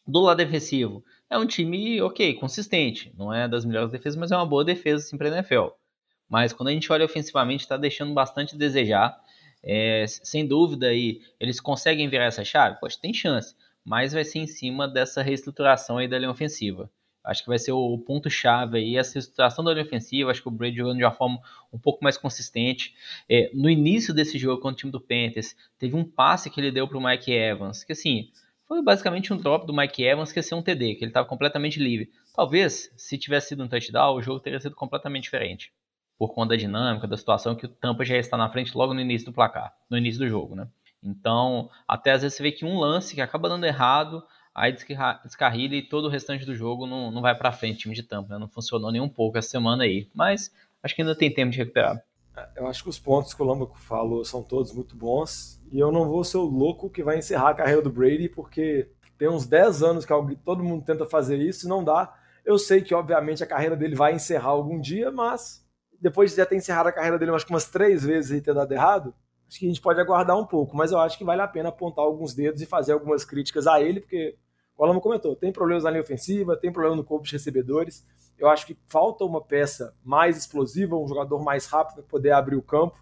[0.06, 3.12] Do lado defensivo, é um time, ok, consistente.
[3.16, 5.68] Não é das melhores defesas, mas é uma boa defesa assim, para NFL.
[6.28, 9.16] Mas quando a gente olha ofensivamente, está deixando bastante a desejar.
[9.62, 12.80] É, sem dúvida, aí, eles conseguem virar essa chave?
[12.80, 13.54] Poxa, tem chance.
[13.84, 16.90] Mas vai ser em cima dessa reestruturação aí da linha ofensiva.
[17.24, 20.30] Acho que vai ser o ponto-chave aí, essa reestruturação da linha ofensiva.
[20.30, 21.40] Acho que o Brady jogando de uma forma
[21.72, 22.94] um pouco mais consistente.
[23.28, 26.72] É, no início desse jogo contra o time do Panthers, teve um passe que ele
[26.72, 28.30] deu para o Mike Evans, que assim,
[28.66, 31.26] foi basicamente um drop do Mike Evans que ia ser um TD, que ele estava
[31.26, 32.10] completamente livre.
[32.34, 35.72] Talvez, se tivesse sido um touchdown, o jogo teria sido completamente diferente.
[36.16, 39.00] Por conta da dinâmica, da situação que o Tampa já está na frente logo no
[39.00, 40.68] início do placar, no início do jogo, né?
[41.02, 44.22] Então, até às vezes você vê que um lance que acaba dando errado,
[44.54, 48.02] aí descarrilha e todo o restante do jogo não, não vai para frente, time de
[48.02, 48.38] Tampa, né?
[48.38, 50.08] Não funcionou nem um pouco essa semana aí.
[50.14, 52.02] Mas acho que ainda tem tempo de recuperar.
[52.56, 55.60] Eu acho que os pontos que o Lambaco falou são todos muito bons.
[55.70, 58.88] E eu não vou ser o louco que vai encerrar a carreira do Brady, porque
[59.18, 60.12] tem uns 10 anos que
[60.44, 62.14] todo mundo tenta fazer isso e não dá.
[62.44, 65.64] Eu sei que, obviamente, a carreira dele vai encerrar algum dia, mas
[66.00, 68.54] depois de já ter encerrado a carreira dele acho que umas três vezes e ter
[68.54, 69.14] dado errado,
[69.50, 70.76] acho que a gente pode aguardar um pouco.
[70.76, 73.82] Mas eu acho que vale a pena apontar alguns dedos e fazer algumas críticas a
[73.82, 74.38] ele, porque,
[74.78, 78.06] o Lama comentou, tem problemas na linha ofensiva, tem problema no corpo de recebedores.
[78.38, 82.56] Eu acho que falta uma peça mais explosiva, um jogador mais rápido para poder abrir
[82.56, 82.96] o campo.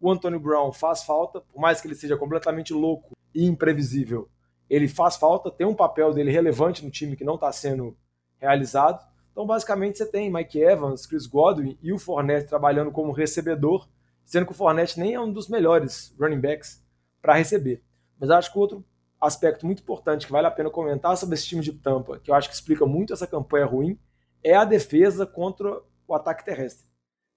[0.00, 4.28] O Antônio Brown faz falta, por mais que ele seja completamente louco e imprevisível,
[4.68, 7.96] ele faz falta, tem um papel dele relevante no time que não está sendo
[8.38, 9.04] realizado.
[9.32, 13.88] Então, basicamente, você tem Mike Evans, Chris Godwin e o Fournette trabalhando como recebedor,
[14.24, 16.84] sendo que o Fournette nem é um dos melhores running backs
[17.20, 17.82] para receber.
[18.18, 18.84] Mas acho que outro
[19.20, 22.34] aspecto muito importante que vale a pena comentar sobre esse time de Tampa, que eu
[22.34, 23.98] acho que explica muito essa campanha ruim,
[24.42, 26.86] é a defesa contra o ataque terrestre.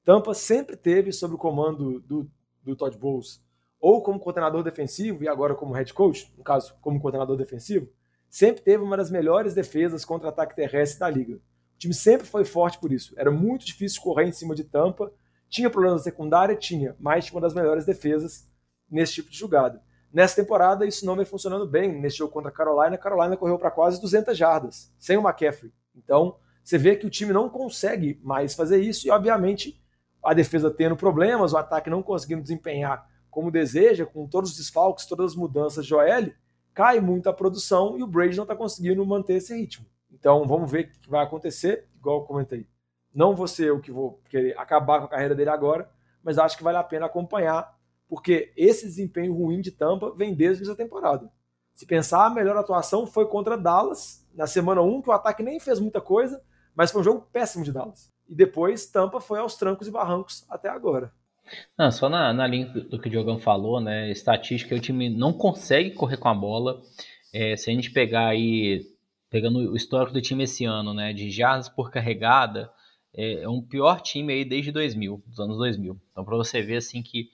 [0.03, 2.29] Tampa sempre teve sob o comando do,
[2.63, 3.41] do Todd Bowles,
[3.79, 7.89] ou como coordenador defensivo e agora como head coach, no caso, como coordenador defensivo,
[8.29, 11.35] sempre teve uma das melhores defesas contra ataque terrestre da liga.
[11.35, 13.13] O time sempre foi forte por isso.
[13.17, 15.11] Era muito difícil correr em cima de Tampa.
[15.49, 16.55] Tinha problemas na secundária?
[16.55, 18.47] Tinha, mas tinha uma das melhores defesas
[18.89, 19.81] nesse tipo de jogada.
[20.11, 21.99] Nessa temporada, isso não vem funcionando bem.
[21.99, 25.71] Nesse jogo contra a Carolina, a Carolina correu para quase 200 jardas, sem o McCaffrey.
[25.95, 29.81] Então, você vê que o time não consegue mais fazer isso e, obviamente,
[30.23, 35.05] a defesa tendo problemas, o ataque não conseguindo desempenhar como deseja, com todos os desfalques,
[35.05, 36.31] todas as mudanças de OL,
[36.73, 39.85] cai muito a produção e o Brady não está conseguindo manter esse ritmo.
[40.11, 41.87] Então vamos ver o que vai acontecer.
[41.95, 42.65] igual eu comentei.
[43.13, 45.89] Não vou ser eu que vou querer acabar com a carreira dele agora,
[46.23, 47.75] mas acho que vale a pena acompanhar,
[48.07, 51.31] porque esse desempenho ruim de Tampa vem desde essa temporada.
[51.73, 55.59] Se pensar, a melhor atuação foi contra Dallas, na semana 1, que o ataque nem
[55.59, 56.41] fez muita coisa,
[56.75, 58.11] mas foi um jogo péssimo de Dallas.
[58.27, 61.11] E depois Tampa foi aos trancos e barrancos até agora.
[61.77, 64.11] Não, só na, na linha do que o Diogão falou, né?
[64.11, 66.81] Estatística, o time não consegue correr com a bola.
[67.33, 68.81] É, se a gente pegar aí,
[69.29, 71.13] pegando o histórico do time esse ano, né?
[71.13, 72.71] De jardas por carregada,
[73.17, 75.99] é, é um pior time aí desde 2000, dos anos 2000.
[76.11, 77.29] Então, para você ver, assim, que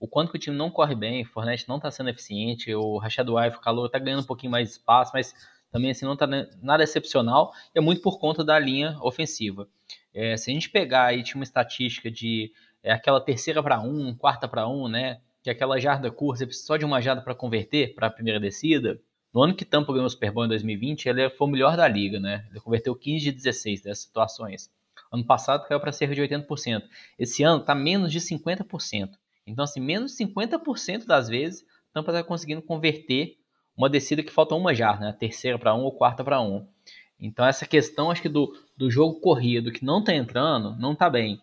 [0.00, 2.98] o quanto que o time não corre bem, o Fornette não está sendo eficiente, o
[2.98, 5.32] Rashad White, o calor, está ganhando um pouquinho mais de espaço, mas
[5.70, 6.26] também assim não está
[6.62, 9.68] nada excepcional, é muito por conta da linha ofensiva.
[10.12, 14.14] É, se a gente pegar aí, tinha uma estatística de é, aquela terceira para um,
[14.14, 15.20] quarta para um, né?
[15.42, 18.10] Que é aquela jarda curta, você precisa só de uma jarda para converter para a
[18.10, 19.00] primeira descida.
[19.32, 21.86] No ano que Tampa ganhou o Super Bowl em 2020, ele foi o melhor da
[21.86, 22.46] liga, né?
[22.50, 24.70] Ele converteu 15 de 16 dessas situações.
[25.10, 26.82] Ano passado caiu para cerca de 80%.
[27.18, 29.10] Esse ano está menos de 50%.
[29.46, 33.36] Então, assim, menos de 50% das vezes, Tampa está conseguindo converter
[33.76, 35.12] uma descida que falta uma jarda, né?
[35.12, 36.66] Terceira para um ou quarta para um.
[37.18, 41.08] Então, essa questão, acho que do, do jogo corrido que não está entrando, não está
[41.08, 41.40] bem.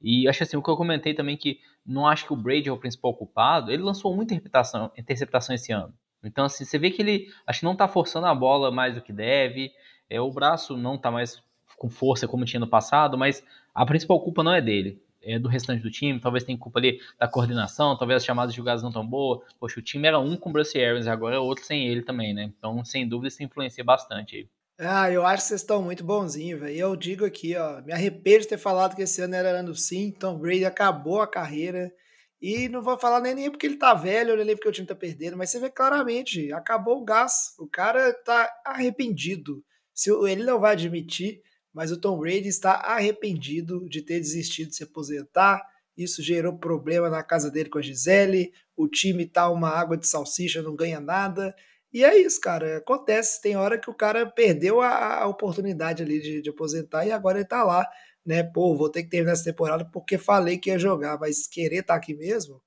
[0.00, 2.72] E acho assim, o que eu comentei também que não acho que o Brady é
[2.72, 5.92] o principal culpado, ele lançou muita interceptação, interceptação esse ano.
[6.22, 9.02] Então, assim, você vê que ele acho que não está forçando a bola mais do
[9.02, 9.72] que deve,
[10.10, 11.42] é, o braço não está mais
[11.78, 13.42] com força como tinha no passado, mas
[13.74, 16.20] a principal culpa não é dele, é do restante do time.
[16.20, 19.40] Talvez tenha culpa ali da coordenação, talvez as chamadas de jogadas não tão boas.
[19.58, 22.34] Poxa, o time era um com o Bruce Arians, agora é outro sem ele também,
[22.34, 22.52] né?
[22.58, 24.48] Então, sem dúvida, isso influencia bastante aí.
[24.80, 26.76] Ah, eu acho que vocês estão muito bonzinhos, velho.
[26.76, 30.12] Eu digo aqui, ó, me arrependo de ter falado que esse ano era ano sim,
[30.12, 31.92] Tom Brady acabou a carreira.
[32.40, 35.36] E não vou falar nem, porque ele tá velho, nem porque o time tá perdendo,
[35.36, 37.56] mas você vê claramente, acabou o gás.
[37.58, 39.64] O cara tá arrependido.
[39.92, 41.42] Se ele não vai admitir,
[41.78, 45.64] mas o Tom Brady está arrependido de ter desistido de se aposentar.
[45.96, 48.52] Isso gerou problema na casa dele com a Gisele.
[48.76, 51.54] O time tá uma água de salsicha, não ganha nada.
[51.92, 52.78] E é isso, cara.
[52.78, 53.40] Acontece.
[53.40, 57.38] Tem hora que o cara perdeu a, a oportunidade ali de, de, aposentar e agora
[57.38, 57.88] ele tá lá,
[58.26, 58.42] né?
[58.42, 61.94] Pô, vou ter que terminar essa temporada porque falei que ia jogar, mas querer tá
[61.94, 62.60] aqui mesmo,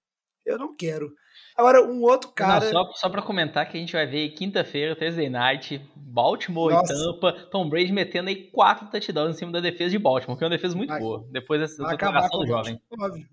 [0.45, 1.13] eu não quero.
[1.55, 2.65] Agora, um outro cara.
[2.65, 6.93] Não, só, só pra comentar que a gente vai ver quinta-feira, Thursday Night, Baltimore Nossa.
[6.93, 10.43] e Tampa, Tom Brady metendo aí quatro touchdowns em cima da defesa de Baltimore, que
[10.43, 11.25] é uma defesa muito vai, boa.
[11.31, 12.79] Depois dessa declaração do jovem.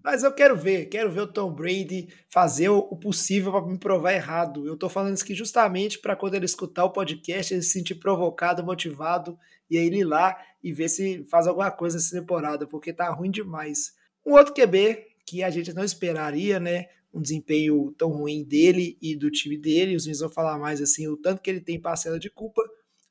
[0.02, 4.12] Mas eu quero ver, quero ver o Tom Brady fazer o possível para me provar
[4.12, 4.66] errado.
[4.66, 7.96] Eu tô falando isso aqui justamente para quando ele escutar o podcast, ele se sentir
[7.96, 9.38] provocado, motivado,
[9.70, 13.10] e aí ele ir lá e ver se faz alguma coisa nessa temporada, porque tá
[13.10, 13.92] ruim demais.
[14.26, 16.86] Um outro QB que a gente não esperaria, né?
[17.12, 21.08] Um desempenho tão ruim dele e do time dele, os meninos vão falar mais assim,
[21.08, 22.62] o tanto que ele tem parcela de culpa,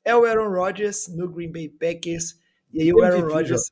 [0.04, 2.38] é o Aaron Rodgers no Green Bay Packers.
[2.72, 3.70] E aí o Aaron Rodgers.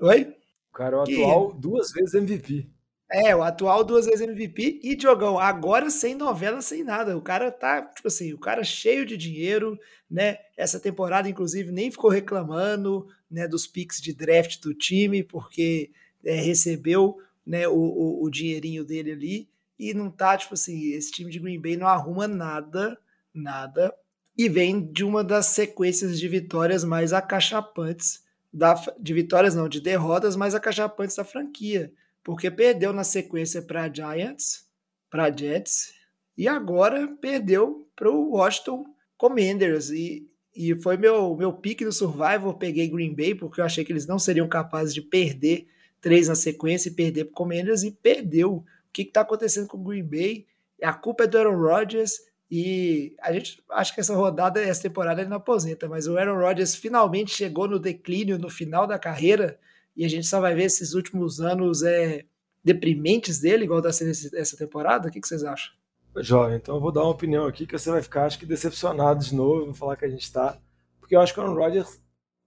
[0.00, 0.34] Oi?
[0.70, 1.60] O cara é o atual que...
[1.60, 2.68] duas vezes MVP.
[3.10, 7.16] É, o atual duas vezes MVP e Diogão, agora sem novela, sem nada.
[7.16, 9.78] O cara tá, tipo assim, o cara cheio de dinheiro,
[10.10, 10.38] né?
[10.56, 15.90] Essa temporada, inclusive, nem ficou reclamando, né, dos picks de draft do time, porque
[16.24, 21.10] é, recebeu, né, o, o, o dinheirinho dele ali e não tá, tipo assim, esse
[21.10, 22.98] time de Green Bay não arruma nada,
[23.32, 23.94] nada,
[24.36, 29.80] e vem de uma das sequências de vitórias mais acachapantes, da, de vitórias não, de
[29.80, 34.66] derrotas mais acachapantes da franquia, porque perdeu na sequência para Giants,
[35.10, 35.94] para Jets,
[36.36, 38.84] e agora perdeu para o Washington
[39.16, 43.84] Commanders, e, e foi meu, meu pique no Survival, peguei Green Bay, porque eu achei
[43.84, 45.66] que eles não seriam capazes de perder
[46.00, 48.64] três na sequência e perder para Commanders, e perdeu,
[49.02, 50.46] que está acontecendo com o Green Bay.
[50.82, 55.20] A culpa é do Aaron Rodgers e a gente acha que essa rodada, essa temporada
[55.20, 59.58] ele não aposenta, mas o Aaron Rodgers finalmente chegou no declínio no final da carreira
[59.96, 62.24] e a gente só vai ver esses últimos anos é,
[62.62, 65.08] deprimentes dele, igual está sendo essa temporada.
[65.08, 65.72] O que, que vocês acham?
[66.18, 69.22] Jovem, então eu vou dar uma opinião aqui que você vai ficar, acho que, decepcionado
[69.22, 70.58] de novo, vou falar que a gente está.
[70.98, 72.00] Porque eu acho que o Aaron Rodgers,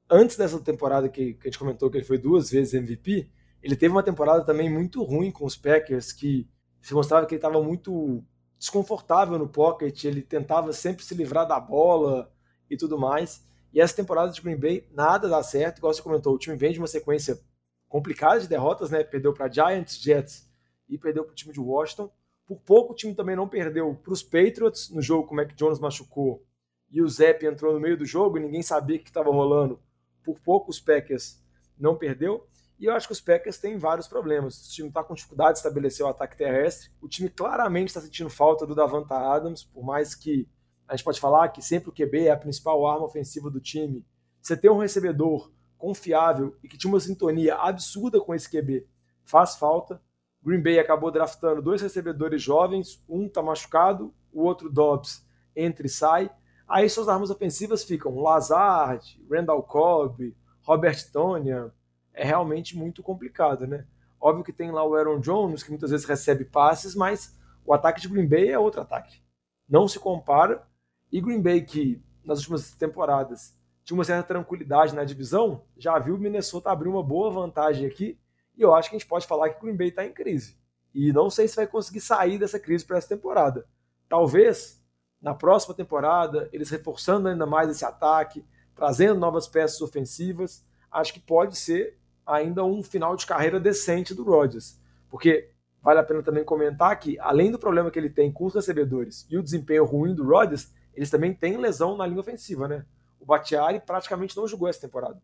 [0.10, 3.30] antes dessa temporada que, que a gente comentou que ele foi duas vezes MVP,
[3.62, 6.50] ele teve uma temporada também muito ruim com os Packers, que
[6.82, 8.24] se mostrava que ele estava muito
[8.58, 12.32] desconfortável no pocket, ele tentava sempre se livrar da bola
[12.70, 13.46] e tudo mais.
[13.74, 16.74] E essa temporada de Green Bay nada dá certo, igual você comentou, o time vem
[16.74, 17.40] de uma sequência
[17.88, 19.04] complicada de derrotas, né?
[19.04, 20.50] Perdeu para Giants, Jets
[20.88, 22.12] e perdeu para o time de Washington.
[22.46, 25.54] Por pouco o time também não perdeu para os Patriots no jogo com o Mac
[25.54, 26.44] Jones machucou
[26.92, 29.80] e o Zepp entrou no meio do jogo e ninguém sabia o que estava rolando.
[30.24, 31.42] Por pouco os Packers
[31.78, 32.48] não perdeu.
[32.80, 34.66] E eu acho que os Packers têm vários problemas.
[34.66, 36.90] O time está com dificuldade de estabelecer o ataque terrestre.
[37.02, 40.48] O time claramente está sentindo falta do Davanta Adams, por mais que
[40.88, 44.06] a gente pode falar que sempre o QB é a principal arma ofensiva do time.
[44.42, 48.88] Você ter um recebedor confiável e que tinha uma sintonia absurda com esse QB,
[49.26, 50.02] faz falta.
[50.42, 55.90] Green Bay acabou draftando dois recebedores jovens, um está machucado, o outro Dobbs entra e
[55.90, 56.32] sai.
[56.68, 61.74] Aí suas armas ofensivas ficam Lazard, Randall Cobb, Robert Tonian.
[62.20, 63.86] É realmente muito complicado, né?
[64.20, 67.34] Óbvio que tem lá o Aaron Jones, que muitas vezes recebe passes, mas
[67.66, 69.22] o ataque de Green Bay é outro ataque.
[69.70, 70.68] Não se compara.
[71.10, 76.16] E Green Bay, que nas últimas temporadas tinha uma certa tranquilidade na divisão, já viu
[76.16, 78.20] o Minnesota abrir uma boa vantagem aqui.
[78.58, 80.60] E eu acho que a gente pode falar que Green Bay está em crise.
[80.94, 83.66] E não sei se vai conseguir sair dessa crise para essa temporada.
[84.10, 84.84] Talvez
[85.22, 91.20] na próxima temporada, eles reforçando ainda mais esse ataque, trazendo novas peças ofensivas, acho que
[91.22, 91.99] pode ser
[92.30, 94.80] ainda um final de carreira decente do Rodgers.
[95.10, 95.50] Porque
[95.82, 99.26] vale a pena também comentar que, além do problema que ele tem com os recebedores
[99.30, 102.86] e o desempenho ruim do Rodgers, eles também têm lesão na linha ofensiva, né?
[103.20, 105.22] O Batiari praticamente não jogou essa temporada.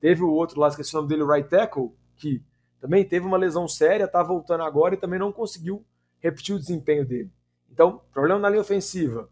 [0.00, 2.42] Teve o outro lá, esqueci o nome dele, o right tackle, que
[2.80, 5.84] também teve uma lesão séria, está voltando agora e também não conseguiu
[6.20, 7.30] repetir o desempenho dele.
[7.70, 9.28] Então, problema na linha ofensiva.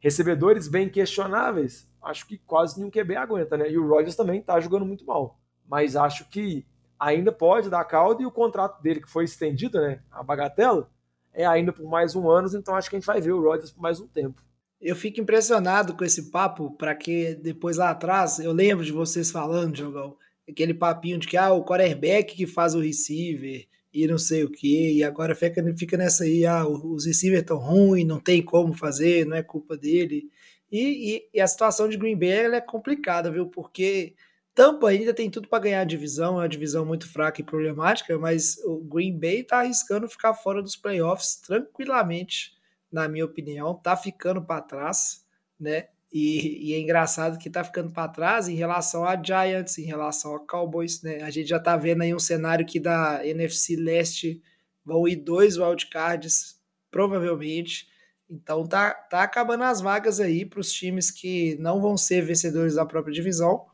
[0.00, 3.70] Recebedores bem questionáveis, acho que quase nenhum QB aguenta, né?
[3.70, 5.38] E o Rodgers também está jogando muito mal.
[5.68, 6.66] Mas acho que
[6.98, 10.00] ainda pode dar caldo e o contrato dele, que foi estendido, né?
[10.10, 10.90] A bagatela,
[11.32, 13.70] é ainda por mais um ano, então acho que a gente vai ver o Rodgers
[13.70, 14.42] por mais um tempo.
[14.80, 19.30] Eu fico impressionado com esse papo, para que depois lá atrás, eu lembro de vocês
[19.30, 20.16] falando, Jogão,
[20.48, 24.50] aquele papinho de que ah, o quarterback que faz o receiver e não sei o
[24.50, 28.72] que, e agora fica, fica nessa aí, ah, os receivers estão ruins, não tem como
[28.74, 30.30] fazer, não é culpa dele.
[30.70, 33.46] E, e, e a situação de Green Bay é complicada, viu?
[33.46, 34.14] Porque
[34.58, 38.18] Tampa ainda tem tudo para ganhar a divisão, é uma divisão muito fraca e problemática,
[38.18, 42.54] mas o Green Bay está arriscando ficar fora dos playoffs tranquilamente,
[42.90, 45.24] na minha opinião, tá ficando para trás,
[45.60, 45.86] né?
[46.12, 50.34] E, e, é engraçado que tá ficando para trás em relação a Giants, em relação
[50.34, 51.22] a Cowboys, né?
[51.22, 54.42] A gente já tá vendo aí um cenário que da NFC Leste
[54.84, 57.86] vão ir dois wildcards, provavelmente.
[58.28, 62.74] Então tá, tá acabando as vagas aí para os times que não vão ser vencedores
[62.74, 63.64] da própria divisão.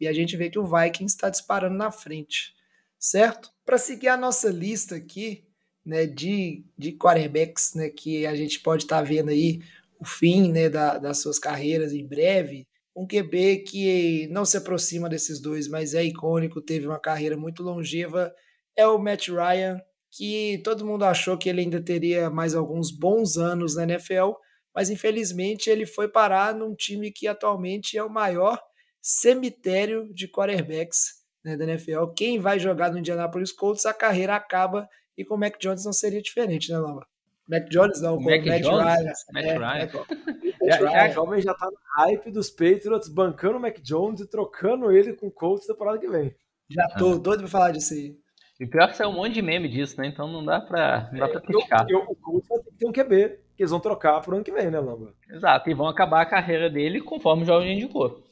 [0.00, 2.52] E a gente vê que o Vikings está disparando na frente,
[2.98, 3.50] certo?
[3.64, 5.44] Para seguir a nossa lista aqui,
[5.84, 9.60] né, de, de quarterbacks, né, que a gente pode estar tá vendo aí
[9.98, 12.66] o fim né, da, das suas carreiras em breve.
[12.96, 17.62] Um QB que não se aproxima desses dois, mas é icônico, teve uma carreira muito
[17.62, 18.32] longeva,
[18.76, 19.80] é o Matt Ryan,
[20.10, 24.32] que todo mundo achou que ele ainda teria mais alguns bons anos na NFL,
[24.74, 28.60] mas infelizmente ele foi parar num time que atualmente é o maior
[29.04, 32.06] cemitério de quarterbacks né, da NFL.
[32.16, 35.92] Quem vai jogar no Indianapolis Colts, a carreira acaba e com o Mac Jones não
[35.92, 37.06] seria diferente, né, Lama?
[37.46, 38.82] Mac Jones não, com Mac, Matt Jones?
[38.82, 39.12] Ryan.
[39.30, 40.04] Matt é, Ryan.
[40.62, 44.26] É, já, já, o já tá no hype dos Patriots bancando o Mac Jones e
[44.26, 46.34] trocando ele com o Colts na temporada que vem.
[46.70, 47.18] Já tô ah.
[47.18, 48.16] doido pra falar disso aí.
[48.58, 50.06] E pior que saiu um monte de meme disso, né?
[50.06, 51.86] Então não dá pra, não dá pra é, criticar.
[51.90, 54.34] Eu, eu, o Colts vai ter que ter um QB, que eles vão trocar pro
[54.34, 55.12] ano que vem, né, Lamba?
[55.30, 58.23] Exato, e vão acabar a carreira dele conforme o Jorge indicou.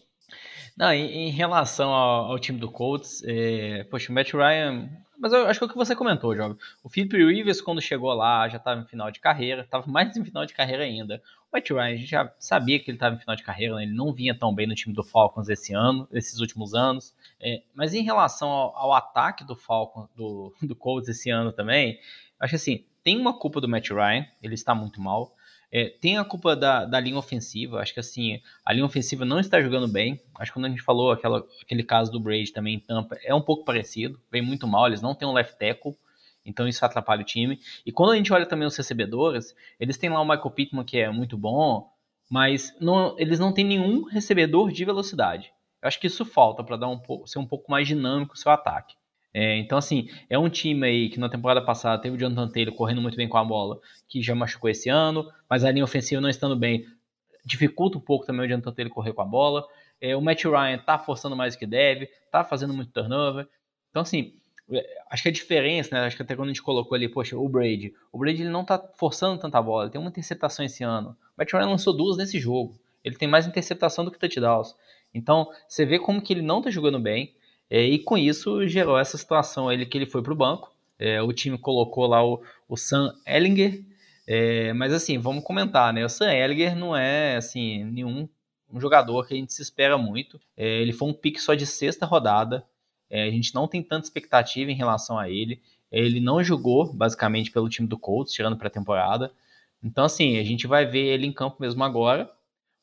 [0.83, 5.33] Não, em, em relação ao, ao, time do Colts, é, poxa, o Matt Ryan mas
[5.33, 6.59] eu acho que é o que você comentou, Jogo.
[6.83, 10.25] O Philip Rivers, quando chegou lá, já estava em final de carreira, estava mais em
[10.25, 11.23] final de carreira ainda.
[11.49, 13.85] O Matt Ryan, a gente já sabia que ele estava em final de carreira, né?
[13.85, 17.15] ele não vinha tão bem no time do Falcons esse ano, esses últimos anos.
[17.41, 22.01] É, mas em relação ao, ao, ataque do Falcons, do, do Colts esse ano também,
[22.41, 25.37] acho que assim, tem uma culpa do Matt Ryan, ele está muito mal.
[25.75, 27.81] É, tem a culpa da, da linha ofensiva.
[27.81, 30.21] Acho que assim, a linha ofensiva não está jogando bem.
[30.39, 33.35] Acho que quando a gente falou aquela, aquele caso do Brady também em Tampa, é
[33.35, 34.21] um pouco parecido.
[34.31, 35.97] Vem muito mal, eles não têm um left tackle.
[36.45, 37.59] Então isso atrapalha o time.
[37.87, 40.99] E quando a gente olha também os recebedores, eles têm lá o Michael Pittman, que
[40.99, 41.91] é muito bom,
[42.31, 45.53] mas não, eles não têm nenhum recebedor de velocidade.
[45.81, 48.53] Eu acho que isso falta para dar um ser um pouco mais dinâmico o seu
[48.53, 48.95] ataque.
[49.35, 52.75] É, então, assim, é um time aí que na temporada passada teve o Jonathan Taylor
[52.75, 56.21] correndo muito bem com a bola, que já machucou esse ano, mas a linha ofensiva
[56.21, 56.87] não estando bem,
[57.45, 59.67] dificulta um pouco também o Jonathan Taylor correr com a bola.
[60.01, 63.49] É, o Matt Ryan tá forçando mais do que deve, tá fazendo muito turnover.
[63.91, 64.35] Então, assim,
[64.71, 66.07] é, acho que a diferença, né?
[66.07, 67.95] Acho que até quando a gente colocou ali, poxa, o Brady.
[68.13, 71.11] O Brady ele não tá forçando tanta bola, ele tem uma interceptação esse ano.
[71.11, 72.79] O Matt Ryan lançou duas nesse jogo.
[73.05, 74.75] Ele tem mais interceptação do que touchdowns.
[75.15, 77.35] Então, você vê como que ele não tá jogando bem.
[77.75, 80.71] É, e com isso gerou essa situação ele que ele foi para o banco.
[80.99, 83.83] É, o time colocou lá o, o Sam Ellinger.
[84.27, 86.05] É, mas assim, vamos comentar, né?
[86.05, 88.29] O Sam Ellinger não é assim nenhum
[88.71, 90.39] um jogador que a gente se espera muito.
[90.55, 92.63] É, ele foi um pique só de sexta rodada.
[93.09, 95.59] É, a gente não tem tanta expectativa em relação a ele.
[95.91, 99.33] Ele não jogou basicamente pelo time do Colts, tirando para temporada.
[99.83, 102.31] Então, assim, a gente vai ver ele em campo mesmo agora,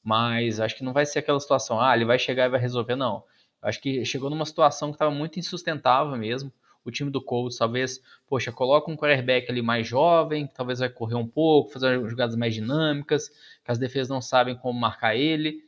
[0.04, 2.96] mas acho que não vai ser aquela situação, ah, ele vai chegar e vai resolver,
[2.96, 3.24] não.
[3.62, 6.52] Acho que chegou numa situação que estava muito insustentável mesmo.
[6.84, 10.90] O time do Colts, talvez, poxa, coloca um quarterback ali mais jovem, que talvez vai
[10.90, 15.62] correr um pouco, fazer jogadas mais dinâmicas, que as defesas não sabem como marcar ele.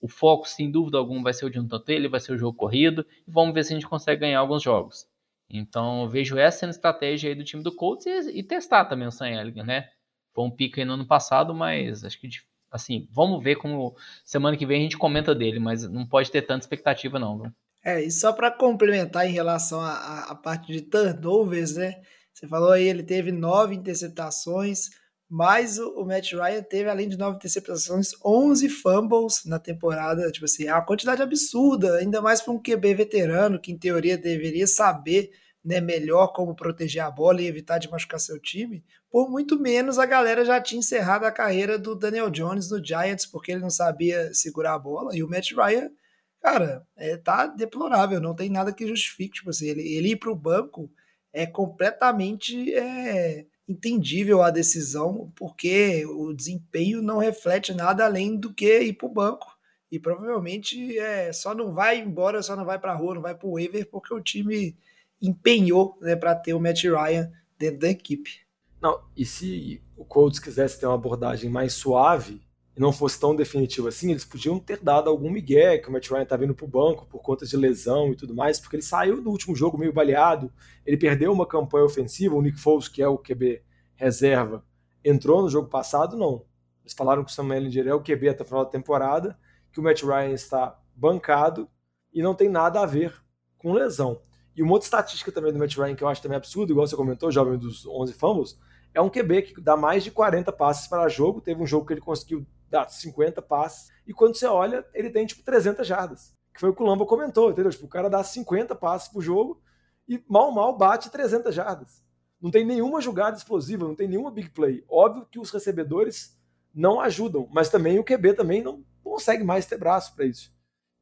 [0.00, 2.38] O foco, sem dúvida alguma, vai ser o de um tanto ele, vai ser o
[2.38, 5.08] jogo corrido, e vamos ver se a gente consegue ganhar alguns jogos.
[5.48, 9.12] Então, vejo essa sendo estratégia aí do time do Colts e, e testar também o
[9.12, 9.88] Sam Ellinger, né?
[10.34, 12.28] Foi um pico aí no ano passado, mas acho que
[12.76, 16.42] assim, vamos ver como semana que vem a gente comenta dele, mas não pode ter
[16.42, 17.52] tanta expectativa não, viu?
[17.84, 21.94] É, e só para complementar em relação à parte de turnovers, né?
[22.34, 24.90] Você falou aí, ele teve nove interceptações,
[25.28, 30.30] mas o, o, Matt Ryan teve, além de nove interceptações, 11 fumbles na temporada.
[30.30, 34.18] Tipo assim, é uma quantidade absurda, ainda mais para um QB veterano, que em teoria
[34.18, 35.30] deveria saber
[35.64, 38.84] né, melhor como proteger a bola e evitar de machucar seu time.
[39.16, 43.24] Por muito menos a galera já tinha encerrado a carreira do Daniel Jones no Giants,
[43.24, 45.16] porque ele não sabia segurar a bola.
[45.16, 45.90] E o Matt Ryan,
[46.38, 49.36] cara, é, tá deplorável, não tem nada que justifique.
[49.36, 50.92] Tipo assim, ele, ele ir para o banco
[51.32, 52.74] é completamente.
[52.74, 59.06] É, entendível a decisão, porque o desempenho não reflete nada além do que ir para
[59.06, 59.46] o banco.
[59.90, 63.34] E provavelmente é, só não vai embora, só não vai para a rua, não vai
[63.34, 64.76] para o waiver, porque o time
[65.22, 68.45] empenhou né, para ter o Matt Ryan dentro da equipe.
[68.86, 72.40] Não, e se o Colts quisesse ter uma abordagem mais suave
[72.76, 76.08] e não fosse tão definitivo assim, eles podiam ter dado algum migué que o Matt
[76.08, 79.20] Ryan tá vindo pro banco por conta de lesão e tudo mais, porque ele saiu
[79.20, 80.52] do último jogo meio baleado,
[80.86, 83.60] ele perdeu uma campanha ofensiva, o Nick Foles, que é o QB
[83.96, 84.64] reserva,
[85.04, 86.44] entrou no jogo passado, não.
[86.82, 89.36] Eles falaram que o Sam Ellinger é o QB até o final da temporada,
[89.72, 91.68] que o Matt Ryan está bancado
[92.14, 93.12] e não tem nada a ver
[93.58, 94.22] com lesão.
[94.56, 96.94] E uma outra estatística também do Matt Ryan que eu acho também absurdo, igual você
[96.94, 98.56] comentou, jovem dos 11 fumbles,
[98.96, 101.42] é um QB que dá mais de 40 passes para jogo.
[101.42, 103.92] Teve um jogo que ele conseguiu dar 50 passes.
[104.06, 106.32] E quando você olha, ele tem tipo 300 jardas.
[106.54, 107.70] Que foi o que o Lamba comentou, entendeu?
[107.70, 109.60] Tipo, o cara dá 50 passes por jogo
[110.08, 112.02] e mal, mal bate 300 jardas.
[112.40, 114.82] Não tem nenhuma jogada explosiva, não tem nenhuma big play.
[114.88, 116.34] Óbvio que os recebedores
[116.74, 120.50] não ajudam, mas também o QB também não consegue mais ter braço para isso.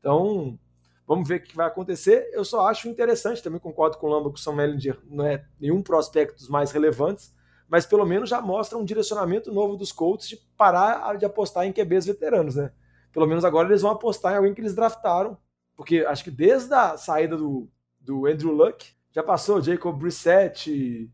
[0.01, 0.59] Então,
[1.07, 2.31] Vamos ver o que vai acontecer.
[2.33, 5.45] Eu só acho interessante, também concordo com o Lamba que o Sam Ellinger não é
[5.61, 7.35] nenhum prospecto dos mais relevantes,
[7.69, 11.73] mas pelo menos já mostra um direcionamento novo dos Colts de parar de apostar em
[11.73, 12.73] QBs veteranos, né?
[13.13, 15.39] Pelo menos agora eles vão apostar em alguém que eles draftaram,
[15.77, 17.69] porque acho que desde a saída do,
[18.01, 21.11] do Andrew Luck, já passou Jacob Brissett,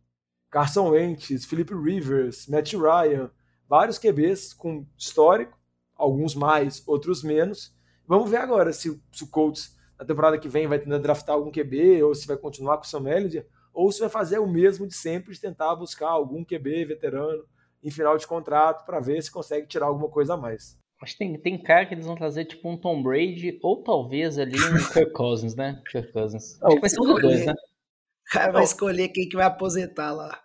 [0.51, 3.31] Carson Wentz, Philip Rivers, Matt Ryan,
[3.69, 5.59] vários QBs com histórico,
[5.95, 7.75] alguns mais, outros menos.
[8.07, 11.53] Vamos ver agora se, se o Colts na temporada que vem vai tentar draftar algum
[11.53, 14.87] QB, ou se vai continuar com o Sam Ellinger, ou se vai fazer o mesmo
[14.87, 17.45] de sempre, de tentar buscar algum QB veterano
[17.83, 20.79] em final de contrato para ver se consegue tirar alguma coisa a mais.
[21.03, 24.39] Acho que tem, tem cara que eles vão trazer tipo um Tom Brady ou talvez
[24.39, 25.83] ali um Kirk Cousins, né?
[25.91, 26.62] Kirk Cousins.
[26.62, 27.53] Acho que vai ser um dos dois, né?
[27.53, 30.39] O cara vai escolher quem que vai aposentar lá.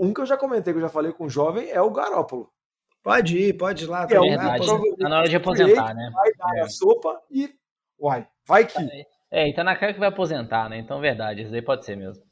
[0.00, 2.50] um que eu já comentei, que eu já falei com o jovem, é o Garópolo.
[3.02, 4.04] Pode ir, pode ir lá.
[4.04, 4.66] É, verdade,
[4.98, 6.10] tá na hora de aposentar, né?
[6.12, 6.60] Vai dar é.
[6.62, 7.48] a sopa e
[7.98, 8.78] Uai, vai que.
[9.30, 10.78] É, então na cara que vai aposentar, né?
[10.78, 12.22] Então, verdade, isso aí pode ser mesmo.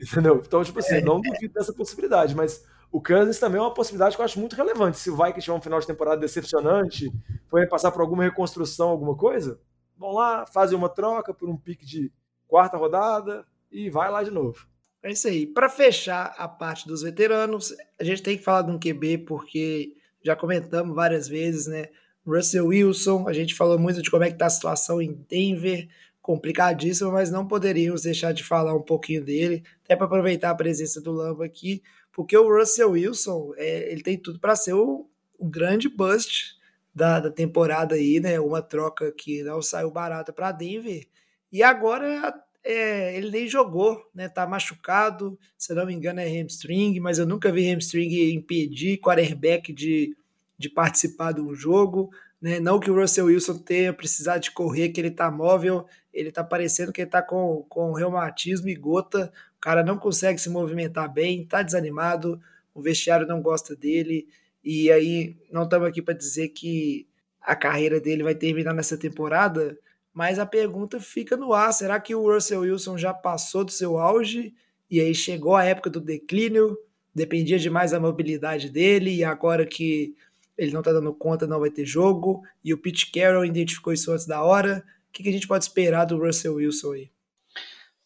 [0.00, 0.42] Entendeu?
[0.44, 1.00] Então, tipo assim, é.
[1.00, 4.54] não duvido dessa possibilidade, mas o Kansas também é uma possibilidade que eu acho muito
[4.54, 4.98] relevante.
[4.98, 7.10] Se o Vikings tiver um final de temporada decepcionante,
[7.48, 9.58] for passar por alguma reconstrução, alguma coisa,
[9.96, 12.12] vão lá, fazem uma troca por um pique de
[12.46, 14.66] quarta rodada e vai lá de novo.
[15.02, 15.46] É isso aí.
[15.46, 19.96] Para fechar a parte dos veteranos, a gente tem que falar de um QB porque
[20.22, 21.86] já comentamos várias vezes, né?
[22.26, 25.88] Russell Wilson, a gente falou muito de como é que tá a situação em Denver,
[26.22, 31.00] complicadíssima, mas não poderíamos deixar de falar um pouquinho dele, até para aproveitar a presença
[31.00, 35.08] do Lamba aqui, porque o Russell Wilson, é, ele tem tudo para ser o,
[35.38, 36.56] o, grande bust
[36.94, 38.38] da, da temporada aí, né?
[38.38, 41.06] Uma troca que não saiu barata para Denver.
[41.50, 44.28] E agora é, ele nem jogou, né?
[44.28, 49.72] Tá machucado, se não me engano é hamstring, mas eu nunca vi hamstring impedir quarterback
[49.72, 50.14] de
[50.62, 52.10] de participar de um jogo.
[52.42, 52.58] Né?
[52.58, 56.42] Não que o Russell Wilson tenha precisado de correr, que ele está móvel, ele está
[56.42, 59.32] parecendo que ele está com, com reumatismo e gota.
[59.56, 62.40] O cara não consegue se movimentar bem, está desanimado,
[62.74, 64.26] o vestiário não gosta dele.
[64.64, 67.06] E aí, não estamos aqui para dizer que
[67.40, 69.78] a carreira dele vai terminar nessa temporada,
[70.12, 73.98] mas a pergunta fica no ar: será que o Russell Wilson já passou do seu
[73.98, 74.52] auge
[74.90, 76.76] e aí chegou a época do declínio?
[77.14, 80.14] Dependia demais da mobilidade dele e agora que
[80.62, 82.42] ele não está dando conta, não vai ter jogo.
[82.64, 84.84] E o Pete Carroll identificou isso antes da hora.
[85.08, 87.10] O que, que a gente pode esperar do Russell Wilson aí?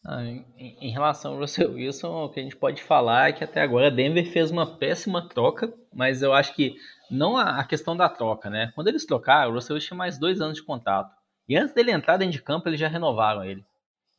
[0.09, 3.61] Em, em, relação ao Russell Wilson, o que a gente pode falar é que até
[3.61, 6.77] agora Denver fez uma péssima troca, mas eu acho que
[7.11, 8.71] não a, a questão da troca, né?
[8.73, 11.13] Quando eles trocaram, o Russell Wilson tinha mais dois anos de contrato.
[11.47, 13.65] E antes dele entrar dentro de campo, eles já renovaram ele.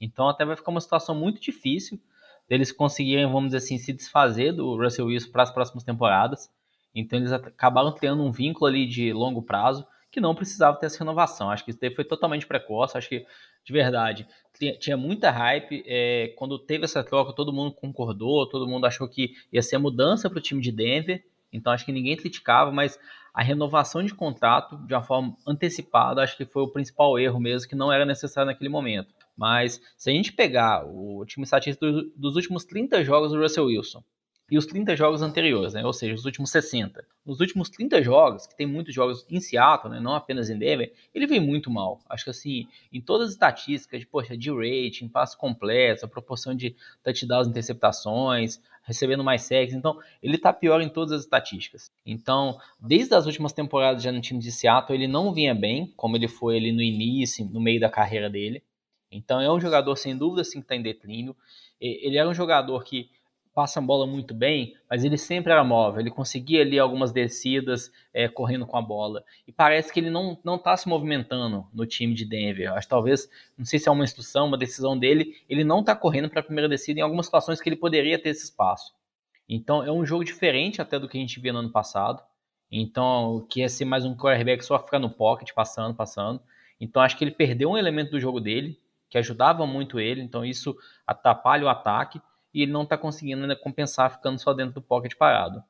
[0.00, 1.98] Então até vai ficar uma situação muito difícil
[2.48, 6.50] deles conseguirem, vamos dizer assim, se desfazer do Russell Wilson para as próximas temporadas.
[7.00, 10.98] Então eles acabaram criando um vínculo ali de longo prazo que não precisava ter essa
[10.98, 11.50] renovação.
[11.50, 12.96] Acho que isso foi totalmente precoce.
[12.96, 13.26] Acho que,
[13.64, 14.26] de verdade,
[14.80, 15.84] tinha muita hype.
[15.86, 20.28] É, quando teve essa troca, todo mundo concordou, todo mundo achou que ia ser mudança
[20.28, 21.22] para o time de Denver.
[21.52, 22.98] Então acho que ninguém criticava, mas
[23.32, 27.68] a renovação de contrato de uma forma antecipada, acho que foi o principal erro mesmo,
[27.68, 29.14] que não era necessário naquele momento.
[29.36, 31.86] Mas se a gente pegar o time estatístico
[32.16, 34.02] dos últimos 30 jogos do Russell Wilson
[34.50, 37.04] e os 30 jogos anteriores, né, ou seja, os últimos 60.
[37.24, 40.92] Nos últimos 30 jogos, que tem muitos jogos em Seattle, né, não apenas em Denver,
[41.14, 42.00] ele vem muito mal.
[42.08, 46.54] Acho que assim, em todas as estatísticas de, poxa, de rating, passos completos, a proporção
[46.54, 49.74] de touchdowns, interceptações, recebendo mais sacks.
[49.74, 51.92] Então, ele está pior em todas as estatísticas.
[52.06, 56.16] Então, desde as últimas temporadas já no time de Seattle, ele não vinha bem, como
[56.16, 58.62] ele foi ali no início, no meio da carreira dele.
[59.12, 61.36] Então, é um jogador sem dúvida assim que está em declínio.
[61.78, 63.10] Ele era um jogador que
[63.58, 67.90] passa a bola muito bem, mas ele sempre era móvel, ele conseguia ali algumas descidas
[68.14, 69.24] é, correndo com a bola.
[69.48, 72.72] E parece que ele não não está se movimentando no time de Denver.
[72.72, 73.28] Acho que talvez,
[73.58, 76.42] não sei se é uma instrução, uma decisão dele, ele não está correndo para a
[76.44, 78.94] primeira descida em algumas situações que ele poderia ter esse espaço.
[79.48, 82.22] Então é um jogo diferente até do que a gente via no ano passado.
[82.70, 86.40] Então, que ia ser mais um quarterback só ficar no pocket, passando, passando.
[86.80, 88.78] Então acho que ele perdeu um elemento do jogo dele,
[89.10, 92.20] que ajudava muito ele, então isso atrapalha o ataque
[92.52, 95.62] e ele não está conseguindo ainda compensar ficando só dentro do pocket parado.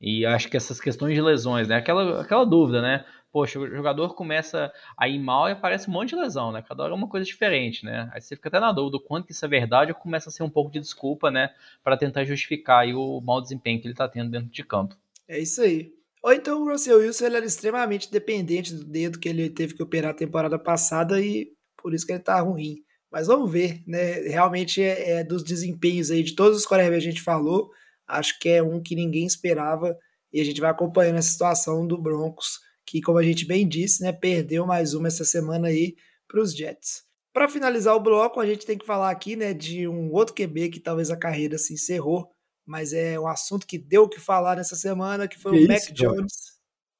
[0.00, 1.76] E acho que essas questões de lesões, né?
[1.76, 3.04] Aquela, aquela dúvida, né?
[3.30, 6.60] Poxa, o jogador começa a ir mal e aparece um monte de lesão, né?
[6.60, 8.10] Cada hora é uma coisa diferente, né?
[8.12, 10.32] Aí você fica até na dúvida do quanto que isso é verdade ou começa a
[10.32, 11.50] ser um pouco de desculpa, né?
[11.84, 14.96] Para tentar justificar o mau desempenho que ele está tendo dentro de campo.
[15.28, 15.92] É isso aí.
[16.20, 19.82] Ou então o Russell Wilson ele era extremamente dependente do dedo que ele teve que
[19.82, 22.82] operar a temporada passada e por isso que ele tá ruim.
[23.12, 24.20] Mas vamos ver, né?
[24.22, 27.70] Realmente é, é dos desempenhos aí de todos os quarterbacks que a gente falou,
[28.08, 29.94] acho que é um que ninguém esperava
[30.32, 34.02] e a gente vai acompanhando essa situação do Broncos, que como a gente bem disse,
[34.02, 35.94] né, perdeu mais uma essa semana aí
[36.26, 37.04] para os Jets.
[37.34, 40.70] Para finalizar o bloco, a gente tem que falar aqui, né, de um outro QB
[40.70, 42.30] que talvez a carreira se encerrou,
[42.64, 45.68] mas é um assunto que deu o que falar nessa semana, que foi que o
[45.68, 46.32] Mac Jones.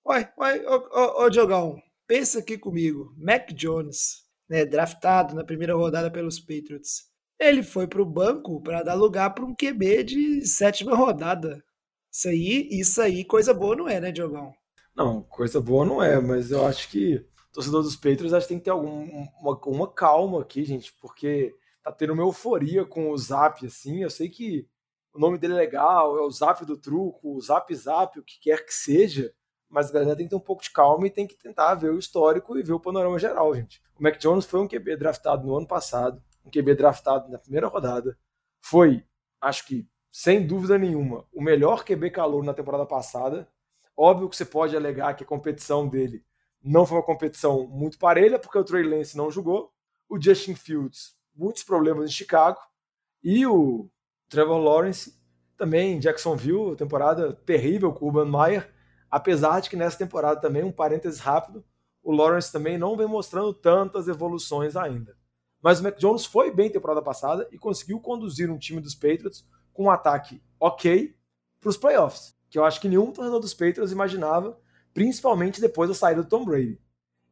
[0.05, 3.15] Uai, uai, ô, ô, ô Diogão, pensa aqui comigo.
[3.17, 4.22] Mac Jones
[4.53, 7.11] né, draftado na primeira rodada pelos Patriots.
[7.41, 11.65] Ele foi para o banco para dar lugar para um QB de sétima rodada.
[12.13, 14.53] Isso aí, isso aí, coisa boa não é, né, Diogão?
[14.95, 18.59] Não, coisa boa não é, mas eu acho que torcedor dos Patriots acho que tem
[18.59, 23.17] que ter alguma uma, uma calma aqui, gente, porque tá tendo uma euforia com o
[23.17, 24.03] Zap, assim.
[24.03, 24.69] Eu sei que
[25.15, 28.39] o nome dele é legal, é o Zap do truco, o Zap Zap, o que
[28.39, 29.33] quer que seja,
[29.73, 31.91] mas a galera tem que ter um pouco de calma e tem que tentar ver
[31.91, 33.83] o histórico e ver o panorama geral, gente.
[33.99, 37.69] O Mac Jones foi um QB draftado no ano passado, um QB draftado na primeira
[37.69, 38.19] rodada,
[38.61, 39.03] foi,
[39.41, 43.49] acho que, sem dúvida nenhuma, o melhor QB calor na temporada passada.
[43.97, 46.23] Óbvio que você pode alegar que a competição dele
[46.63, 49.73] não foi uma competição muito parelha, porque o Trey Lance não jogou,
[50.07, 52.59] o Justin Fields, muitos problemas em Chicago,
[53.25, 53.89] e o
[54.29, 55.19] Trevor Lawrence,
[55.57, 58.71] também em Jacksonville, temporada terrível com o Urban Meyer,
[59.13, 61.63] Apesar de que nessa temporada também, um parênteses rápido,
[62.03, 65.15] o Lawrence também não vem mostrando tantas evoluções ainda.
[65.61, 69.47] Mas o Mac Jones foi bem temporada passada e conseguiu conduzir um time dos Patriots
[69.75, 71.15] com um ataque ok
[71.61, 74.59] para os playoffs, que eu acho que nenhum torcedor dos Patriots imaginava,
[74.95, 76.81] principalmente depois da saída do Tom Brady.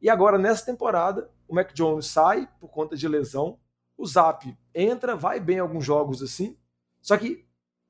[0.02, 3.58] E agora, nessa temporada, o Mac Jones sai por conta de lesão,
[3.96, 6.58] o Zap entra, vai bem em alguns jogos assim,
[7.00, 7.46] só que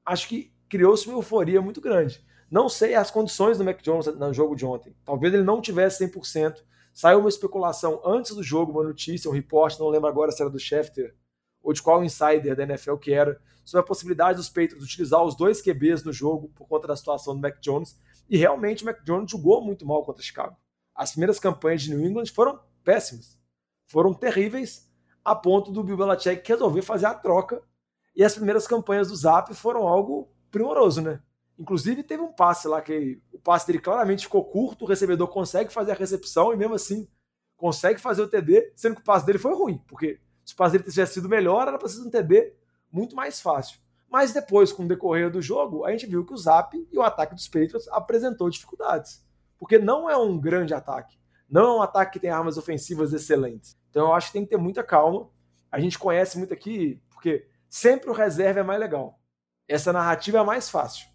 [0.06, 2.24] acho que criou-se uma euforia muito grande.
[2.50, 4.94] Não sei as condições do Mac Jones no jogo de ontem.
[5.04, 6.56] Talvez ele não tivesse 100%.
[6.92, 10.50] Saiu uma especulação antes do jogo, uma notícia, um report, não lembro agora se era
[10.50, 11.14] do Schefter
[11.62, 15.36] ou de qual insider da NFL que era, sobre a possibilidade dos Patriots utilizar os
[15.36, 17.98] dois QBs no jogo por conta da situação do Mac Jones.
[18.28, 20.56] E realmente o Mac Jones jogou muito mal contra Chicago.
[20.94, 23.38] As primeiras campanhas de New England foram péssimas.
[23.86, 24.90] Foram terríveis,
[25.24, 27.62] a ponto do Bill Belichick resolver fazer a troca.
[28.16, 31.20] E as primeiras campanhas do Zap foram algo primoroso, né?
[31.60, 35.70] Inclusive, teve um passe lá que o passe dele claramente ficou curto, o recebedor consegue
[35.70, 37.06] fazer a recepção e mesmo assim
[37.54, 40.72] consegue fazer o TD, sendo que o passe dele foi ruim, porque se o passe
[40.72, 42.54] dele tivesse sido melhor, era ser um TD
[42.90, 43.78] muito mais fácil.
[44.10, 47.02] Mas depois, com o decorrer do jogo, a gente viu que o Zap e o
[47.02, 49.22] ataque dos Patriots apresentou dificuldades.
[49.58, 51.18] Porque não é um grande ataque.
[51.46, 53.76] Não é um ataque que tem armas ofensivas excelentes.
[53.90, 55.28] Então eu acho que tem que ter muita calma.
[55.70, 59.20] A gente conhece muito aqui, porque sempre o reserva é mais legal.
[59.68, 61.09] Essa narrativa é mais fácil.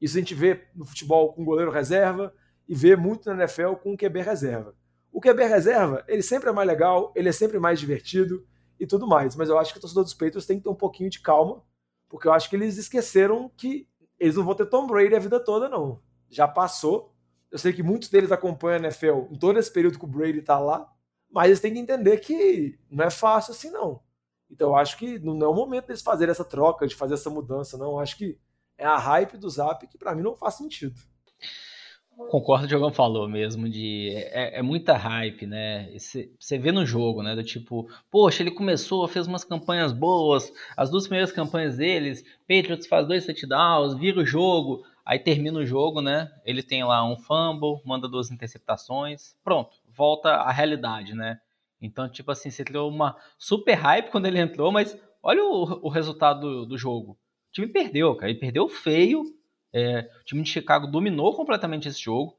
[0.00, 2.32] Isso a gente vê no futebol com goleiro reserva
[2.68, 4.74] e vê muito na NFL com QB reserva.
[5.12, 8.46] O O QB reserva, ele sempre é mais legal, ele é sempre mais divertido
[8.78, 9.34] e tudo mais.
[9.34, 11.64] Mas eu acho que o torcedor dos Patriots tem que ter um pouquinho de calma,
[12.08, 15.40] porque eu acho que eles esqueceram que eles não vão ter Tom Brady a vida
[15.40, 16.00] toda, não.
[16.30, 17.12] Já passou.
[17.50, 20.40] Eu sei que muitos deles acompanham a NFL em todo esse período que o Brady
[20.40, 20.88] tá lá,
[21.28, 24.00] mas eles têm que entender que não é fácil assim, não.
[24.48, 27.28] Então eu acho que não é o momento deles fazerem essa troca, de fazer essa
[27.28, 27.92] mudança, não.
[27.92, 28.38] Eu acho que
[28.78, 30.94] é a hype do Zap que para mim não faz sentido.
[32.30, 35.88] Concordo com o Diogão falou mesmo, de é, é muita hype, né?
[35.96, 37.36] Você vê no jogo, né?
[37.36, 42.88] Do tipo, poxa, ele começou, fez umas campanhas boas, as duas primeiras campanhas deles, Patriots
[42.88, 46.28] faz dois touchdowns, vira o jogo, aí termina o jogo, né?
[46.44, 51.38] Ele tem lá um fumble, manda duas interceptações, pronto, volta à realidade, né?
[51.80, 55.88] Então, tipo assim, você criou uma super hype quando ele entrou, mas olha o, o
[55.88, 57.16] resultado do, do jogo.
[57.48, 59.24] O time perdeu, cara, ele perdeu feio,
[59.72, 62.36] é, o time de Chicago dominou completamente esse jogo.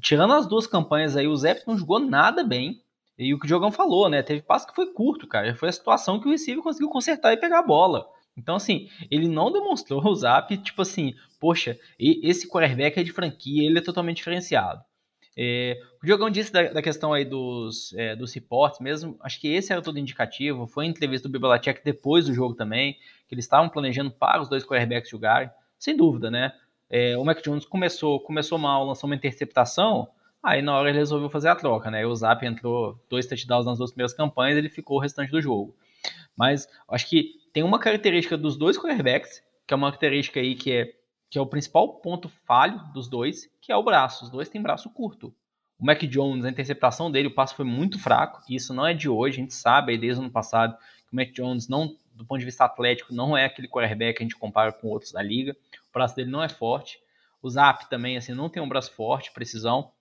[0.00, 2.82] Tirando as duas campanhas aí, o Zep não jogou nada bem.
[3.18, 4.22] E o que o Diogão falou, né?
[4.22, 5.54] Teve passo que foi curto, cara.
[5.54, 8.08] Foi a situação que o receiver conseguiu consertar e pegar a bola.
[8.36, 13.66] Então, assim, ele não demonstrou o Zap, tipo assim, poxa, esse quarterback é de franquia,
[13.66, 14.82] ele é totalmente diferenciado.
[15.36, 19.48] É, o Diogão disse da, da questão aí dos, é, dos reportes mesmo, acho que
[19.48, 20.66] esse era todo indicativo.
[20.66, 22.94] Foi entrevista do Bibelacek depois do jogo também,
[23.28, 25.50] que eles estavam planejando para os dois quarterbacks jogarem.
[25.78, 26.52] Sem dúvida, né?
[26.90, 30.08] é, o Mac Jones começou, começou mal, lançou uma interceptação,
[30.42, 32.04] aí na hora ele resolveu fazer a troca, né?
[32.04, 35.76] O Zap entrou dois touchdowns nas duas primeiras campanhas, ele ficou o restante do jogo.
[36.36, 40.72] Mas acho que tem uma característica dos dois quarterbacks, que é uma característica aí que
[40.72, 40.92] é,
[41.30, 44.24] que é o principal ponto falho dos dois, que é o braço.
[44.24, 45.34] Os dois têm braço curto.
[45.78, 49.08] O Mac Jones, a interceptação dele, o passo foi muito fraco, isso não é de
[49.08, 50.76] hoje, a gente sabe aí desde o ano passado
[51.08, 54.22] que o Mac Jones não, do ponto de vista atlético, não é aquele quarterback que
[54.22, 55.56] a gente compara com outros da liga
[55.90, 56.98] o braço dele não é forte.
[57.42, 59.92] O Zap também, assim, não tem um braço forte, precisão.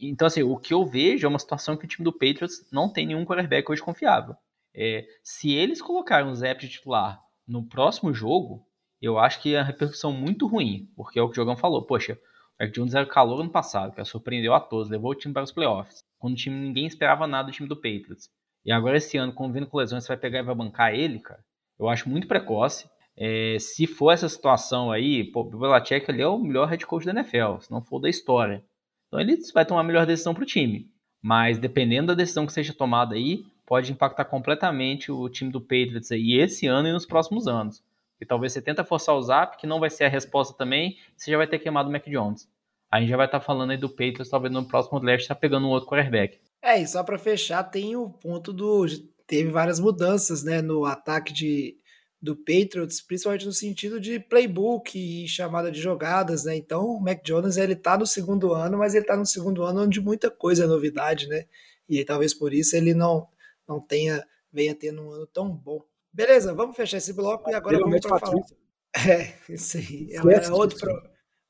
[0.00, 2.88] Então, assim, o que eu vejo é uma situação que o time do Patriots não
[2.88, 4.36] tem nenhum quarterback hoje confiável.
[4.74, 8.66] É, se eles colocarem o Zap de titular no próximo jogo,
[9.00, 11.86] eu acho que é a repercussão muito ruim, porque é o que o Jogão falou.
[11.86, 12.18] Poxa,
[12.58, 15.44] o Mac Jones era calor ano passado, que surpreendeu a todos, levou o time para
[15.44, 18.28] os playoffs, quando o time ninguém esperava nada do time do Patriots.
[18.64, 21.40] E agora esse ano, convivendo com lesões, você vai pegar e vai bancar ele, cara.
[21.78, 22.88] Eu acho muito precoce.
[23.16, 27.04] É, se for essa situação aí, pô, o Belichick ele é o melhor head coach
[27.04, 28.64] da NFL, se não for da história.
[29.06, 30.90] Então ele vai tomar a melhor decisão para o time.
[31.22, 36.12] Mas dependendo da decisão que seja tomada aí, pode impactar completamente o time do Patriots
[36.12, 37.82] aí esse ano e nos próximos anos.
[38.20, 41.30] E talvez você tenta forçar o Zap, que não vai ser a resposta também, você
[41.30, 42.48] já vai ter queimado o Mac Jones.
[42.90, 45.26] Aí a gente já vai estar tá falando aí do Patriots, talvez no próximo draft
[45.26, 46.38] tá pegando um outro quarterback.
[46.62, 48.86] É, e só para fechar, tem o ponto do.
[49.26, 51.76] Teve várias mudanças, né, no ataque de
[52.20, 56.56] do Patriots, principalmente no sentido de playbook e chamada de jogadas, né?
[56.56, 59.82] Então, o Mac Jones ele tá no segundo ano, mas ele tá no segundo ano
[59.82, 61.46] onde muita coisa é novidade, né?
[61.88, 63.28] E talvez por isso ele não
[63.68, 65.80] não tenha venha tendo um ano tão bom.
[66.12, 68.42] Beleza, vamos fechar esse bloco e agora vamos para falar.
[69.06, 70.08] É, isso aí.
[70.12, 71.02] É, é outro, pro...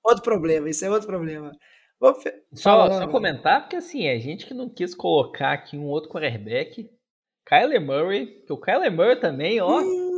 [0.02, 1.52] outro problema, isso é outro problema.
[2.00, 2.32] Vamos fe...
[2.52, 6.90] só, só comentar, porque assim, é gente que não quis colocar aqui um outro quarterback,
[7.46, 9.80] Kyler Murray, que o Kyler Murray também, ó.
[9.80, 10.09] Hum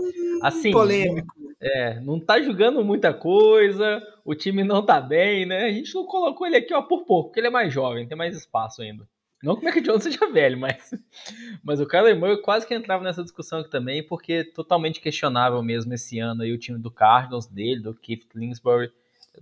[0.41, 1.35] Assim, polêmico.
[1.61, 5.67] É, não tá jogando muita coisa, o time não tá bem, né?
[5.67, 8.17] A gente não colocou ele aqui, ó, por pouco, porque ele é mais jovem, tem
[8.17, 9.07] mais espaço ainda.
[9.43, 10.91] Não que o Mac Jones seja velho, mas,
[11.65, 15.95] mas o Kyler Murray quase que entrava nessa discussão aqui também, porque totalmente questionável mesmo
[15.95, 18.93] esse ano aí o time do Cardinals dele, do Keith Kingsbury,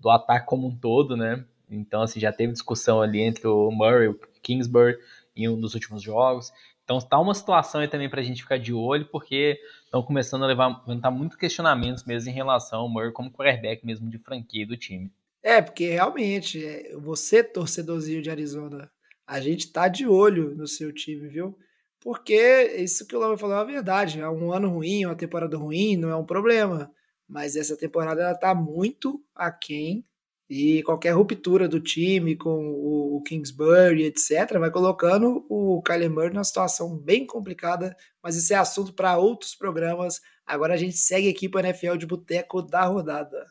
[0.00, 1.44] do ataque como um todo, né?
[1.70, 4.98] Então, assim, já teve discussão ali entre o Murray e o Kingsbury
[5.36, 6.52] em um dos últimos jogos.
[6.88, 10.44] Então tá uma situação aí também para a gente ficar de olho, porque estão começando
[10.44, 14.66] a levar, levantar muitos questionamentos mesmo em relação ao Murray como quarterback mesmo de franquia
[14.66, 15.12] do time.
[15.42, 18.90] É, porque realmente, é, você, torcedorzinho de Arizona,
[19.28, 21.56] a gente tá de olho no seu time, viu?
[22.00, 24.20] Porque isso que o Lama falou é a verdade.
[24.20, 26.90] É um ano ruim, uma temporada ruim, não é um problema.
[27.28, 30.02] Mas essa temporada ela tá muito aquém
[30.48, 36.42] e qualquer ruptura do time com o Kingsbury, etc., vai colocando o Kyler Murray numa
[36.42, 40.22] situação bem complicada, mas isso é assunto para outros programas.
[40.46, 43.44] Agora a gente segue aqui para NFL de Boteco da rodada.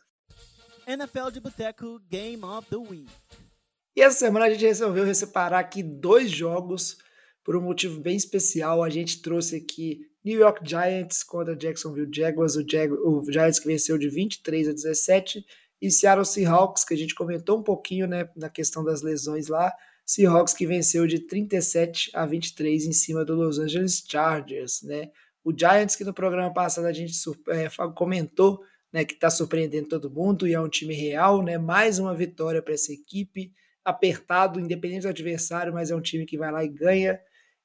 [0.87, 3.11] NFL de Boteco Game of the Week.
[3.97, 6.99] E essa semana a gente resolveu separar aqui dois jogos
[7.43, 8.83] por um motivo bem especial.
[8.83, 13.65] A gente trouxe aqui New York Giants contra Jacksonville Jaguars, o, Jag o Giants que
[13.65, 15.43] venceu de 23 a 17
[15.81, 19.73] e Seattle Seahawks, que a gente comentou um pouquinho né, na questão das lesões lá.
[20.05, 25.09] Seahawks que venceu de 37 a 23 em cima do Los Angeles Chargers, né?
[25.43, 27.15] O Giants, que no programa passado a gente
[27.49, 28.61] é, comentou
[28.93, 31.57] né, que está surpreendendo todo mundo e é um time real, né?
[31.57, 33.51] Mais uma vitória para essa equipe.
[33.87, 37.17] Apertado, independente do adversário, mas é um time que vai lá e ganha.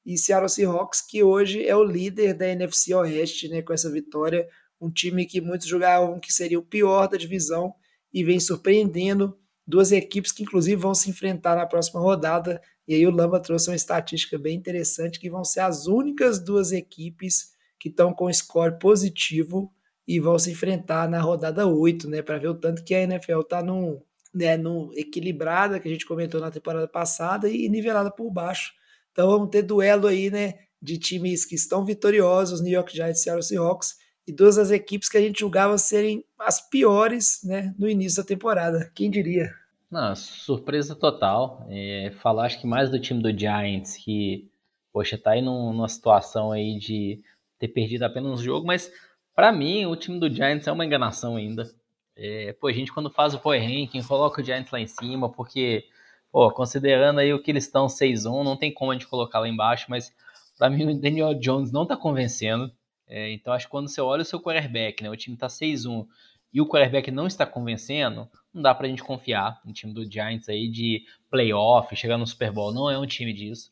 [0.06, 4.48] E Seattle Seahawks, que hoje é o líder da NFC Oeste, né, com essa vitória.
[4.80, 7.74] Um time que muitos julgavam que seria o pior da divisão
[8.14, 12.62] e vem surpreendendo duas equipes que, inclusive, vão se enfrentar na próxima rodada.
[12.86, 16.70] E aí o Lamba trouxe uma estatística bem interessante que vão ser as únicas duas
[16.70, 17.50] equipes
[17.80, 19.72] que estão com score positivo
[20.06, 22.22] e vão se enfrentar na rodada 8, né?
[22.22, 24.00] Para ver o tanto que a NFL está num,
[24.34, 28.72] né, num equilibrada, que a gente comentou na temporada passada, e nivelada por baixo.
[29.12, 30.54] Então vamos ter duelo aí, né?
[30.80, 35.08] De times que estão vitoriosos, New York Giants e Seattle Seahawks, e duas das equipes
[35.08, 38.90] que a gente julgava serem as piores né, no início da temporada.
[38.94, 39.52] Quem diria?
[39.90, 41.66] Não, surpresa total.
[41.68, 44.48] É, falar acho que mais do time do Giants, que,
[44.92, 47.20] poxa, tá aí num, numa situação aí de
[47.58, 48.90] ter perdido apenas um jogo, mas
[49.34, 51.70] para mim o time do Giants é uma enganação ainda.
[52.16, 55.30] É, pô, a gente quando faz o Power Ranking, coloca o Giants lá em cima,
[55.30, 55.84] porque,
[56.30, 59.48] pô, considerando aí o que eles estão 6-1, não tem como a gente colocar lá
[59.48, 60.14] embaixo, mas
[60.58, 62.70] para mim o Daniel Jones não tá convencendo.
[63.08, 66.06] É, então acho que quando você olha o seu quarterback, né, o time tá 6-1
[66.52, 70.48] e o quarterback não está convencendo, não dá pra gente confiar no time do Giants
[70.48, 73.70] aí de playoff, chegar no Super Bowl, não é um time disso.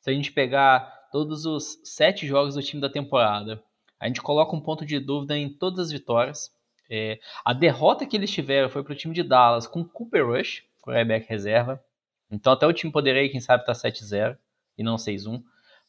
[0.00, 3.62] Se a gente pegar todos os sete jogos do time da temporada,
[4.00, 6.50] a gente coloca um ponto de dúvida em todas as vitórias.
[6.94, 10.62] É, a derrota que eles tiveram foi para o time de Dallas com Cooper Rush,
[10.82, 11.82] quarterback reserva.
[12.30, 14.36] Então até o time poderia, quem sabe, estar tá 7-0
[14.76, 15.42] e não 6-1.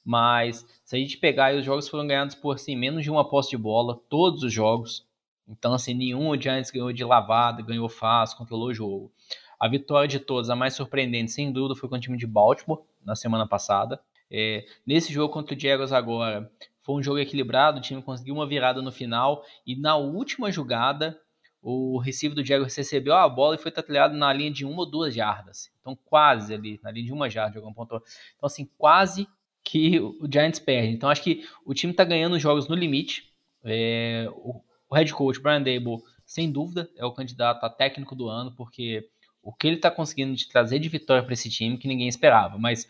[0.06, 3.50] Mas se a gente pegar, os jogos foram ganhados por assim, menos de uma posse
[3.50, 5.06] de bola, todos os jogos.
[5.46, 9.12] Então, assim, nenhum Giants ganhou de lavada, ganhou fácil, controlou o jogo.
[9.60, 12.82] A vitória de todos, a mais surpreendente, sem dúvida, foi com o time de Baltimore
[13.04, 14.00] na semana passada.
[14.32, 16.50] É, nesse jogo contra o Jaguars agora,
[16.84, 21.20] foi um jogo equilibrado, o time conseguiu uma virada no final e na última jogada
[21.62, 24.86] o receiver do Jaguars recebeu a bola e foi tatilhado na linha de uma ou
[24.86, 25.72] duas jardas.
[25.80, 27.96] Então quase ali, na linha de uma jarda, jogou um ponto.
[28.36, 29.28] Então assim, quase
[29.64, 30.94] que o Giants perde.
[30.94, 33.32] Então acho que o time está ganhando os jogos no limite.
[33.64, 38.28] É, o, o head coach Brian Dable, sem dúvida, é o candidato a técnico do
[38.28, 39.08] ano, porque
[39.42, 42.58] o que ele está conseguindo de trazer de vitória para esse time que ninguém esperava.
[42.58, 42.88] Mas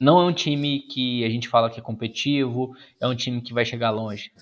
[0.00, 3.52] não é um time que a gente fala que é competitivo, é um time que
[3.52, 4.32] vai chegar longe.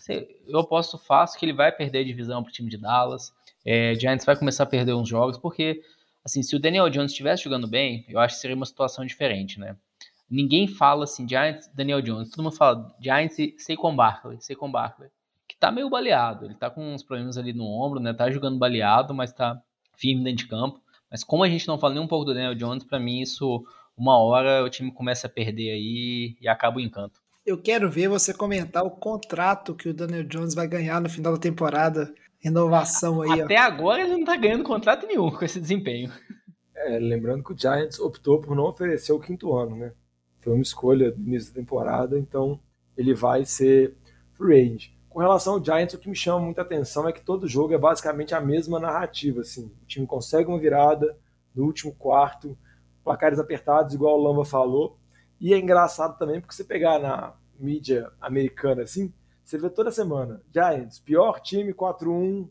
[0.47, 3.33] Eu aposto fácil que ele vai perder a divisão para o time de Dallas.
[3.67, 5.83] É, Giants vai começar a perder uns jogos, porque,
[6.25, 9.59] assim, se o Daniel Jones estivesse jogando bem, eu acho que seria uma situação diferente,
[9.59, 9.77] né?
[10.31, 12.31] Ninguém fala assim, Giants, Daniel Jones.
[12.31, 15.09] Todo mundo fala Giants e Saquon Barkley, Saquon Barkley.
[15.49, 16.45] Que tá meio baleado.
[16.45, 18.13] Ele tá com uns problemas ali no ombro, né?
[18.13, 19.61] Tá jogando baleado, mas tá
[19.97, 20.81] firme dentro de campo.
[21.11, 23.65] Mas como a gente não fala nem um pouco do Daniel Jones, para mim isso
[23.99, 27.21] uma hora o time começa a perder aí e acaba o encanto.
[27.45, 31.33] Eu quero ver você comentar o contrato que o Daniel Jones vai ganhar no final
[31.33, 32.15] da temporada.
[32.39, 33.41] Renovação aí.
[33.41, 33.63] Até ó.
[33.63, 36.13] agora ele não tá ganhando contrato nenhum com esse desempenho.
[36.77, 39.93] É, lembrando que o Giants optou por não oferecer o quinto ano, né?
[40.41, 42.61] Foi uma escolha no início da temporada, então
[42.97, 43.97] ele vai ser
[44.37, 44.91] free agent.
[45.09, 47.79] Com relação ao Giants, o que me chama muita atenção é que todo jogo é
[47.79, 49.41] basicamente a mesma narrativa.
[49.41, 49.67] Assim.
[49.83, 51.17] O time consegue uma virada
[51.55, 52.57] no último quarto,
[53.09, 54.99] placares apertados, igual o Lamba falou.
[55.41, 59.11] E é engraçado também porque você pegar na mídia americana assim,
[59.43, 62.51] você vê toda semana Giants, pior time 4-1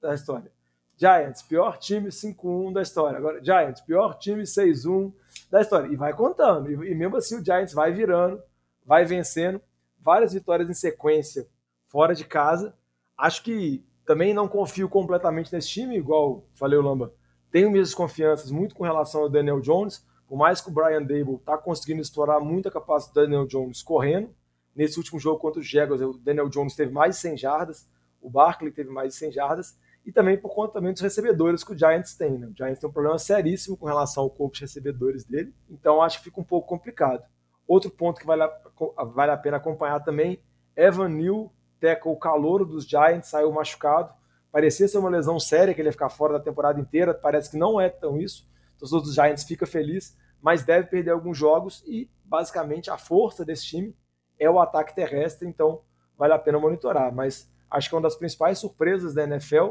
[0.00, 0.50] da história.
[0.96, 3.18] Giants, pior time 5-1 da história.
[3.18, 5.12] Agora, Giants, pior time 6-1
[5.50, 5.92] da história.
[5.92, 6.70] E vai contando.
[6.72, 8.42] E, mesmo assim o Giants vai virando,
[8.84, 9.60] vai vencendo.
[10.00, 11.46] Várias vitórias em sequência
[11.86, 12.74] fora de casa.
[13.16, 17.12] Acho que também não confio completamente nesse time, igual falei o Lamba.
[17.50, 21.36] Tenho minhas desconfianças muito com relação ao Daniel Jones, por mais que o Brian Dable
[21.36, 24.34] está conseguindo explorar muito a capacidade do Daniel Jones correndo.
[24.76, 27.88] Nesse último jogo contra os Jaguars, o Daniel Jones teve mais de 100 jardas,
[28.20, 31.72] o Barkley teve mais de 100 jardas, e também por conta também dos recebedores que
[31.72, 32.38] o Giants tem.
[32.38, 32.46] Né?
[32.46, 36.18] O Giants tem um problema seríssimo com relação ao corpo de recebedores dele, então acho
[36.18, 37.22] que fica um pouco complicado.
[37.66, 40.40] Outro ponto que vale a, vale a pena acompanhar também,
[40.76, 44.12] Evan Neal, tackle calouro dos Giants, saiu machucado,
[44.50, 47.56] Parecia ser uma lesão séria, que ele ia ficar fora da temporada inteira, parece que
[47.56, 48.48] não é tão isso.
[48.76, 53.44] O torcedor dos Giants fica feliz, mas deve perder alguns jogos e, basicamente, a força
[53.44, 53.94] desse time
[54.38, 55.82] é o ataque terrestre, então
[56.16, 57.14] vale a pena monitorar.
[57.14, 59.70] Mas acho que é uma das principais surpresas da NFL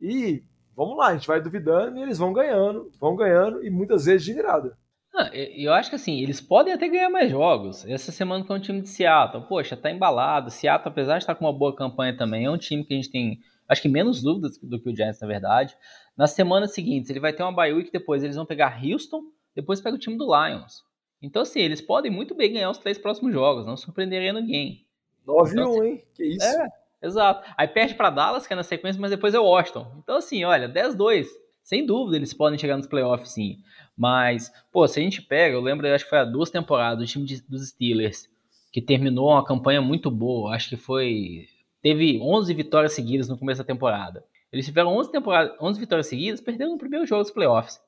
[0.00, 0.42] e
[0.74, 4.24] vamos lá, a gente vai duvidando e eles vão ganhando, vão ganhando e muitas vezes
[4.24, 4.76] de virada.
[5.14, 7.86] Ah, eu acho que assim, eles podem até ganhar mais jogos.
[7.86, 10.50] Essa semana com o time de Seattle, poxa, tá embalado.
[10.50, 13.10] Seattle, apesar de estar com uma boa campanha também, é um time que a gente
[13.10, 15.76] tem acho que menos dúvidas do que o Giants, na verdade.
[16.16, 19.22] Nas semanas seguintes, ele vai ter uma bye week, depois eles vão pegar Houston,
[19.54, 20.84] depois pega o time do Lions.
[21.20, 24.86] Então, assim, eles podem muito bem ganhar os três próximos jogos, não surpreenderia ninguém.
[25.26, 26.02] 9 então, 1, hein?
[26.14, 26.46] Que isso?
[26.46, 26.68] É,
[27.02, 27.48] exato.
[27.56, 29.92] Aí perde para Dallas, que é na sequência, mas depois é o Washington.
[30.02, 31.26] Então, assim, olha, 10-2.
[31.62, 33.58] Sem dúvida, eles podem chegar nos playoffs, sim.
[33.96, 37.02] Mas, pô, se a gente pega, eu lembro, eu acho que foi há duas temporadas,
[37.02, 38.28] o time de, dos Steelers,
[38.70, 41.48] que terminou uma campanha muito boa, acho que foi.
[41.86, 44.24] Teve 11 vitórias seguidas no começo da temporada.
[44.50, 47.78] Eles tiveram 11, temporada, 11 vitórias seguidas, perderam no primeiro jogo dos playoffs.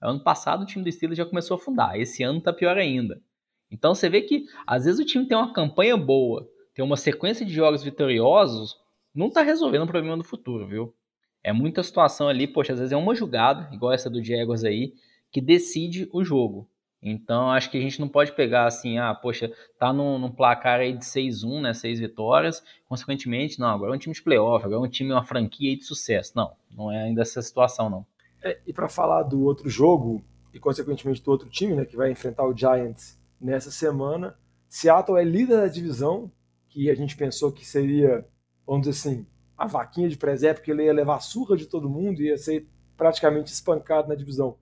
[0.00, 3.20] Ano passado o time do Steelers já começou a afundar, esse ano tá pior ainda.
[3.68, 7.44] Então você vê que às vezes o time tem uma campanha boa, tem uma sequência
[7.44, 8.76] de jogos vitoriosos,
[9.12, 10.94] não tá resolvendo o problema do futuro, viu?
[11.42, 14.94] É muita situação ali, poxa, às vezes é uma jogada, igual essa do Jaguars aí,
[15.28, 16.70] que decide o jogo.
[17.02, 20.80] Então, acho que a gente não pode pegar assim, ah, poxa, tá num, num placar
[20.80, 24.84] aí de 6-1, né, 6 vitórias, consequentemente, não, agora é um time de playoff, agora
[24.84, 26.32] é um time, uma franquia de sucesso.
[26.36, 28.06] Não, não é ainda essa situação, não.
[28.42, 30.22] É, e para falar do outro jogo,
[30.52, 34.36] e consequentemente do outro time, né, que vai enfrentar o Giants nessa semana,
[34.68, 36.30] Seattle é líder da divisão,
[36.68, 38.26] que a gente pensou que seria,
[38.66, 39.26] vamos dizer assim,
[39.56, 43.50] a vaquinha de presépio, que ele ia levar surra de todo mundo, ia ser praticamente
[43.52, 44.56] espancado na divisão.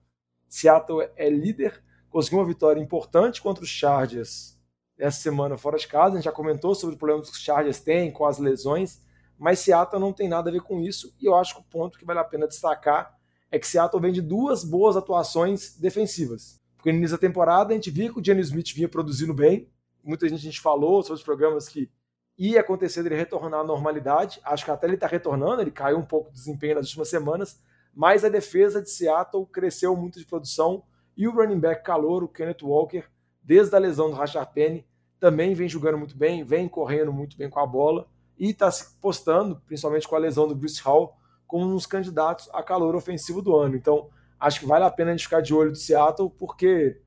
[0.47, 4.57] Seattle é líder, conseguiu uma vitória importante contra os Chargers
[4.97, 6.13] essa semana fora de casa.
[6.13, 9.01] A gente já comentou sobre os problemas que os Chargers têm com as lesões,
[9.37, 11.15] mas Seattle não tem nada a ver com isso.
[11.19, 13.17] E eu acho que o ponto que vale a pena destacar
[13.49, 16.59] é que Seattle vem de duas boas atuações defensivas.
[16.75, 19.69] Porque no início da temporada a gente via que o Jenny Smith vinha produzindo bem.
[20.03, 21.89] Muita gente, a gente falou sobre os programas que
[22.37, 24.39] ia acontecer dele retornar à normalidade.
[24.43, 27.59] Acho que até ele está retornando, ele caiu um pouco de desempenho nas últimas semanas,
[27.93, 30.83] mas a defesa de Seattle cresceu muito de produção
[31.19, 33.03] e o running back calor, o Kenneth Walker,
[33.43, 34.87] desde a lesão do Rashard Penny,
[35.19, 38.07] também vem jogando muito bem, vem correndo muito bem com a bola
[38.37, 42.49] e está se postando, principalmente com a lesão do Bruce Hall, como um dos candidatos
[42.53, 43.75] a calor ofensivo do ano.
[43.75, 44.09] Então,
[44.39, 47.01] acho que vale a pena a gente ficar de olho de Seattle, porque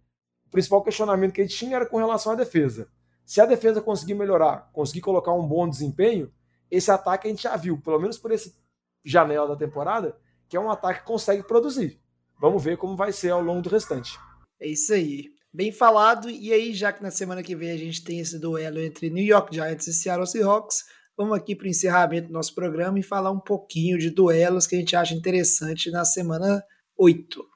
[0.46, 2.88] o principal questionamento que a gente tinha era com relação à defesa.
[3.24, 6.30] Se a defesa conseguir melhorar, conseguir colocar um bom desempenho,
[6.70, 8.54] esse ataque a gente já viu, pelo menos por esse
[9.02, 10.18] janela da temporada,
[10.50, 12.01] que é um ataque que consegue produzir.
[12.42, 14.18] Vamos ver como vai ser ao longo do restante.
[14.60, 15.30] É isso aí.
[15.54, 16.28] Bem falado.
[16.28, 19.24] E aí, já que na semana que vem a gente tem esse duelo entre New
[19.24, 20.82] York Giants e Seattle Seahawks,
[21.16, 24.74] vamos aqui para o encerramento do nosso programa e falar um pouquinho de duelos que
[24.74, 26.64] a gente acha interessante na semana
[26.98, 27.46] 8.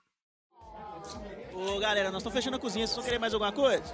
[1.52, 3.92] Ô galera, nós estamos fechando a cozinha, vocês vão querer mais alguma coisa?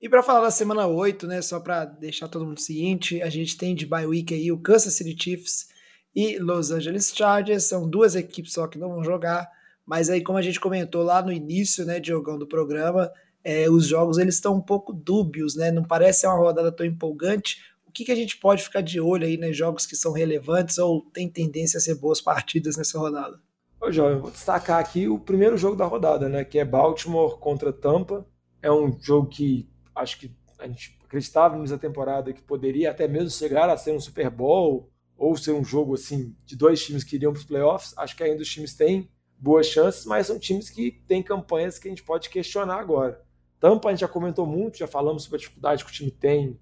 [0.00, 3.56] E para falar da semana 8, né, só para deixar todo mundo ciente, a gente
[3.56, 5.66] tem de bye week aí o Kansas City Chiefs
[6.14, 7.64] e Los Angeles Chargers.
[7.64, 9.50] São duas equipes só que não vão jogar,
[9.86, 13.10] mas aí como a gente comentou lá no início, né, Diogão, do programa,
[13.44, 15.70] é, os jogos eles estão um pouco dúbios, né?
[15.70, 17.58] Não parece ser uma rodada tão empolgante.
[17.86, 20.12] O que, que a gente pode ficar de olho aí nos né, jogos que são
[20.12, 23.38] relevantes ou tem tendência a ser boas partidas nessa rodada?
[23.80, 26.42] Ô, João, vou destacar aqui o primeiro jogo da rodada, né?
[26.42, 28.26] Que é Baltimore contra Tampa.
[28.62, 33.30] É um jogo que acho que a gente acreditava nessa temporada que poderia até mesmo
[33.30, 37.16] chegar a ser um Super Bowl ou ser um jogo assim de dois times que
[37.16, 37.92] iriam para os playoffs.
[37.98, 39.08] Acho que ainda os times têm
[39.38, 43.22] boas chances, mas são times que têm campanhas que a gente pode questionar agora.
[43.60, 46.60] Tampa a gente já comentou muito, já falamos sobre a dificuldade que o time tem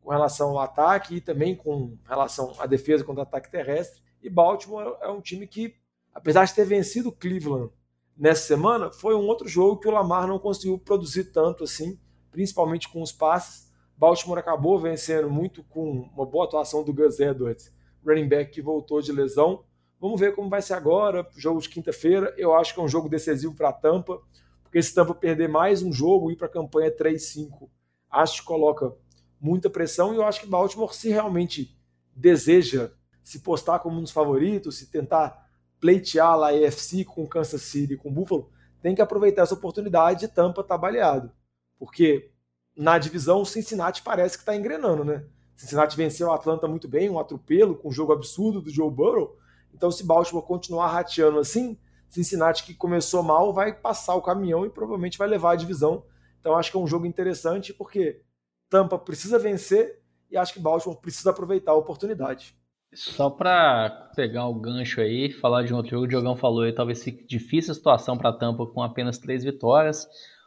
[0.00, 4.02] com relação ao ataque e também com relação à defesa contra o ataque terrestre.
[4.22, 5.74] E Baltimore é um time que,
[6.12, 7.70] apesar de ter vencido Cleveland
[8.16, 11.98] nessa semana, foi um outro jogo que o Lamar não conseguiu produzir tanto assim,
[12.30, 13.72] principalmente com os passes.
[13.96, 17.72] Baltimore acabou vencendo muito com uma boa atuação do Gus Edwards,
[18.04, 19.64] running back que voltou de lesão.
[20.04, 22.34] Vamos ver como vai ser agora, jogo de quinta-feira.
[22.36, 24.20] Eu acho que é um jogo decisivo para a Tampa,
[24.62, 27.70] porque se Tampa perder mais um jogo e ir para a campanha 3-5,
[28.10, 28.94] acho que coloca
[29.40, 31.74] muita pressão e eu acho que Baltimore, se realmente
[32.14, 32.90] deseja
[33.22, 35.48] se postar como um dos favoritos, se tentar
[35.80, 38.50] pleitear lá a AFC com Kansas City, com Buffalo,
[38.82, 41.32] tem que aproveitar essa oportunidade de Tampa tá baleado.
[41.78, 42.30] Porque
[42.76, 45.24] na divisão o Cincinnati parece que está engrenando, né?
[45.56, 49.42] Cincinnati venceu o Atlanta muito bem, um atropelo com um jogo absurdo do Joe Burrow.
[49.74, 51.76] Então, se Baltimore continuar rateando assim,
[52.08, 56.04] Cincinnati que começou mal vai passar o caminhão e provavelmente vai levar a divisão.
[56.40, 58.22] Então, acho que é um jogo interessante porque
[58.70, 60.00] Tampa precisa vencer
[60.30, 62.54] e acho que Baltimore precisa aproveitar a oportunidade.
[62.92, 66.72] Só para pegar o gancho aí, falar de um outro jogo, o Diogão falou aí,
[66.72, 70.06] talvez fique difícil a situação para Tampa com apenas três vitórias.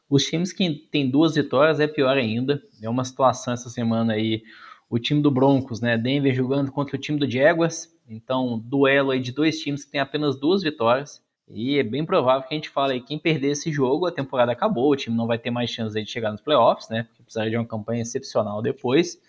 [0.09, 2.61] Os times que têm duas vitórias é pior ainda.
[2.81, 4.41] É uma situação essa semana aí.
[4.89, 5.97] O time do Broncos, né?
[5.97, 7.93] Denver jogando contra o time do Jaguars.
[8.09, 11.21] Então, duelo aí de dois times que têm apenas duas vitórias.
[11.49, 14.51] E é bem provável que a gente fale aí, quem perder esse jogo, a temporada
[14.51, 17.03] acabou, o time não vai ter mais chance de chegar nos playoffs, né?
[17.03, 19.21] Porque precisaria de uma campanha excepcional depois.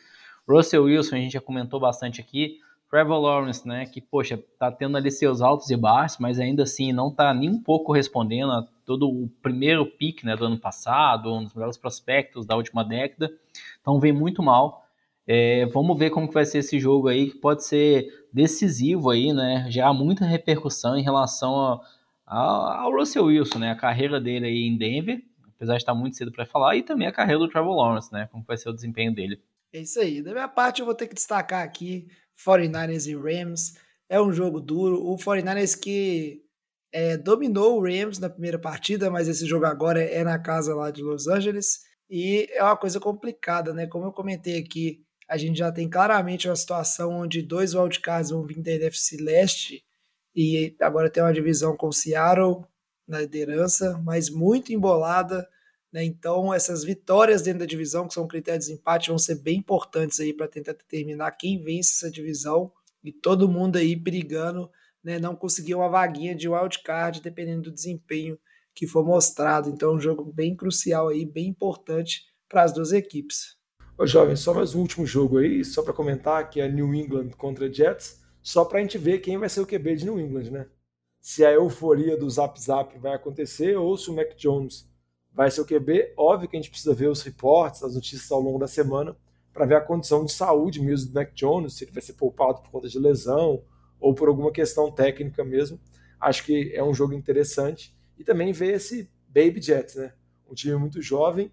[0.48, 2.58] Russell Wilson, a gente já comentou bastante aqui.
[2.90, 6.90] Trevor Lawrence, né, que, poxa, tá tendo ali seus altos e baixos, mas ainda assim
[6.90, 11.30] não tá nem um pouco respondendo a todo o primeiro pique, né, do ano passado,
[11.32, 13.30] um dos melhores prospectos da última década,
[13.80, 14.87] então vem muito mal.
[15.30, 19.30] É, vamos ver como que vai ser esse jogo aí, que pode ser decisivo aí,
[19.30, 21.78] né, gerar muita repercussão em relação
[22.24, 23.70] ao Russell Wilson, né?
[23.70, 25.20] A carreira dele aí em Denver,
[25.54, 28.26] apesar de estar muito cedo para falar, e também a carreira do Trevor Lawrence, né?
[28.32, 29.38] Como vai ser o desempenho dele.
[29.72, 30.22] É isso aí.
[30.22, 32.08] Da minha parte, eu vou ter que destacar aqui
[32.46, 33.74] 49ers e Rams.
[34.08, 35.06] É um jogo duro.
[35.06, 36.42] O 49ers que
[36.92, 40.90] é, dominou o Rams na primeira partida, mas esse jogo agora é na casa lá
[40.90, 41.80] de Los Angeles.
[42.08, 43.86] E é uma coisa complicada, né?
[43.86, 48.42] Como eu comentei aqui, a gente já tem claramente uma situação onde dois wildcards vão
[48.42, 49.84] vir da NFC Leste
[50.34, 52.64] e agora tem uma divisão com o Seattle
[53.06, 55.46] na liderança, mas muito embolada.
[55.92, 56.04] Né?
[56.04, 60.18] Então, essas vitórias dentro da divisão, que são critérios de empate, vão ser bem importantes
[60.18, 62.72] aí para tentar determinar quem vence essa divisão
[63.04, 64.70] e todo mundo aí brigando,
[65.04, 65.18] né?
[65.18, 68.38] não conseguir uma vaguinha de wildcard, dependendo do desempenho
[68.74, 69.68] que for mostrado.
[69.68, 73.57] Então, é um jogo bem crucial aí, bem importante para as duas equipes.
[74.00, 77.30] Ô, jovem, só mais um último jogo aí, só para comentar, que é New England
[77.30, 80.52] contra Jets, só para a gente ver quem vai ser o QB de New England,
[80.52, 80.68] né?
[81.20, 84.88] Se a euforia do Zap Zap vai acontecer ou se o Mac Jones
[85.32, 86.14] vai ser o QB.
[86.16, 89.16] Óbvio que a gente precisa ver os reportes, as notícias ao longo da semana,
[89.52, 92.62] para ver a condição de saúde mesmo do Mac Jones, se ele vai ser poupado
[92.62, 93.64] por conta de lesão
[93.98, 95.76] ou por alguma questão técnica mesmo.
[96.20, 100.14] Acho que é um jogo interessante e também ver esse Baby Jets, né?
[100.48, 101.50] Um time muito jovem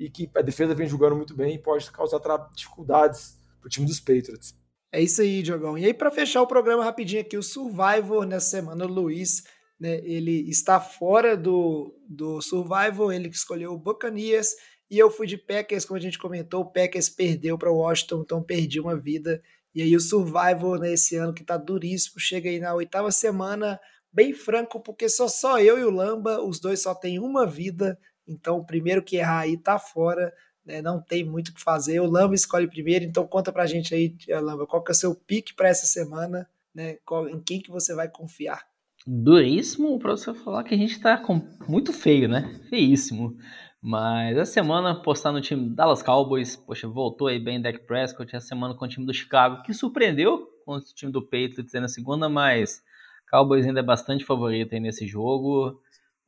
[0.00, 2.18] e que a defesa vem jogando muito bem e pode causar
[2.56, 4.54] dificuldades para o time dos Patriots.
[4.90, 5.76] É isso aí, Diogão.
[5.76, 9.44] E aí, para fechar o programa rapidinho aqui, o Survivor nessa semana, o Luiz,
[9.78, 14.54] né, ele está fora do, do Survivor, ele que escolheu o Buccaneers,
[14.90, 18.22] e eu fui de Packers, como a gente comentou, o Packers perdeu para o Washington,
[18.22, 19.40] então perdi uma vida.
[19.74, 23.78] E aí o Survivor nesse né, ano que tá duríssimo, chega aí na oitava semana,
[24.10, 27.96] bem franco, porque só só eu e o Lamba, os dois só tem uma vida,
[28.30, 30.32] então o primeiro que errar aí tá fora,
[30.64, 30.80] né?
[30.80, 32.00] Não tem muito o que fazer.
[32.00, 35.14] O Lamba escolhe primeiro, então conta pra gente aí, Lamba, qual que é o seu
[35.14, 36.98] pique para essa semana, né?
[37.04, 38.62] Qual, em quem que você vai confiar?
[39.06, 42.60] Duríssimo para você falar que a gente tá com muito feio, né?
[42.68, 43.36] Feíssimo.
[43.82, 48.46] Mas essa semana postar no time Dallas Cowboys, poxa, voltou aí bem Dak Prescott, essa
[48.46, 52.28] semana com o time do Chicago, que surpreendeu com o time do Patriots na segunda,
[52.28, 52.82] mas
[53.30, 55.80] Cowboys ainda é bastante favorito aí nesse jogo.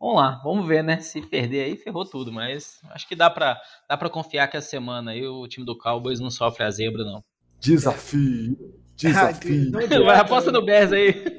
[0.03, 1.01] Vamos lá, vamos ver, né?
[1.01, 3.57] Se perder aí, ferrou tudo, mas acho que dá pra,
[3.89, 7.05] dá pra confiar que a semana aí o time do Cowboys não sofre a zebra,
[7.05, 7.23] não.
[7.61, 8.57] Desafio!
[8.97, 9.71] Desafio!
[10.05, 11.39] Vai, aposta no Bears aí.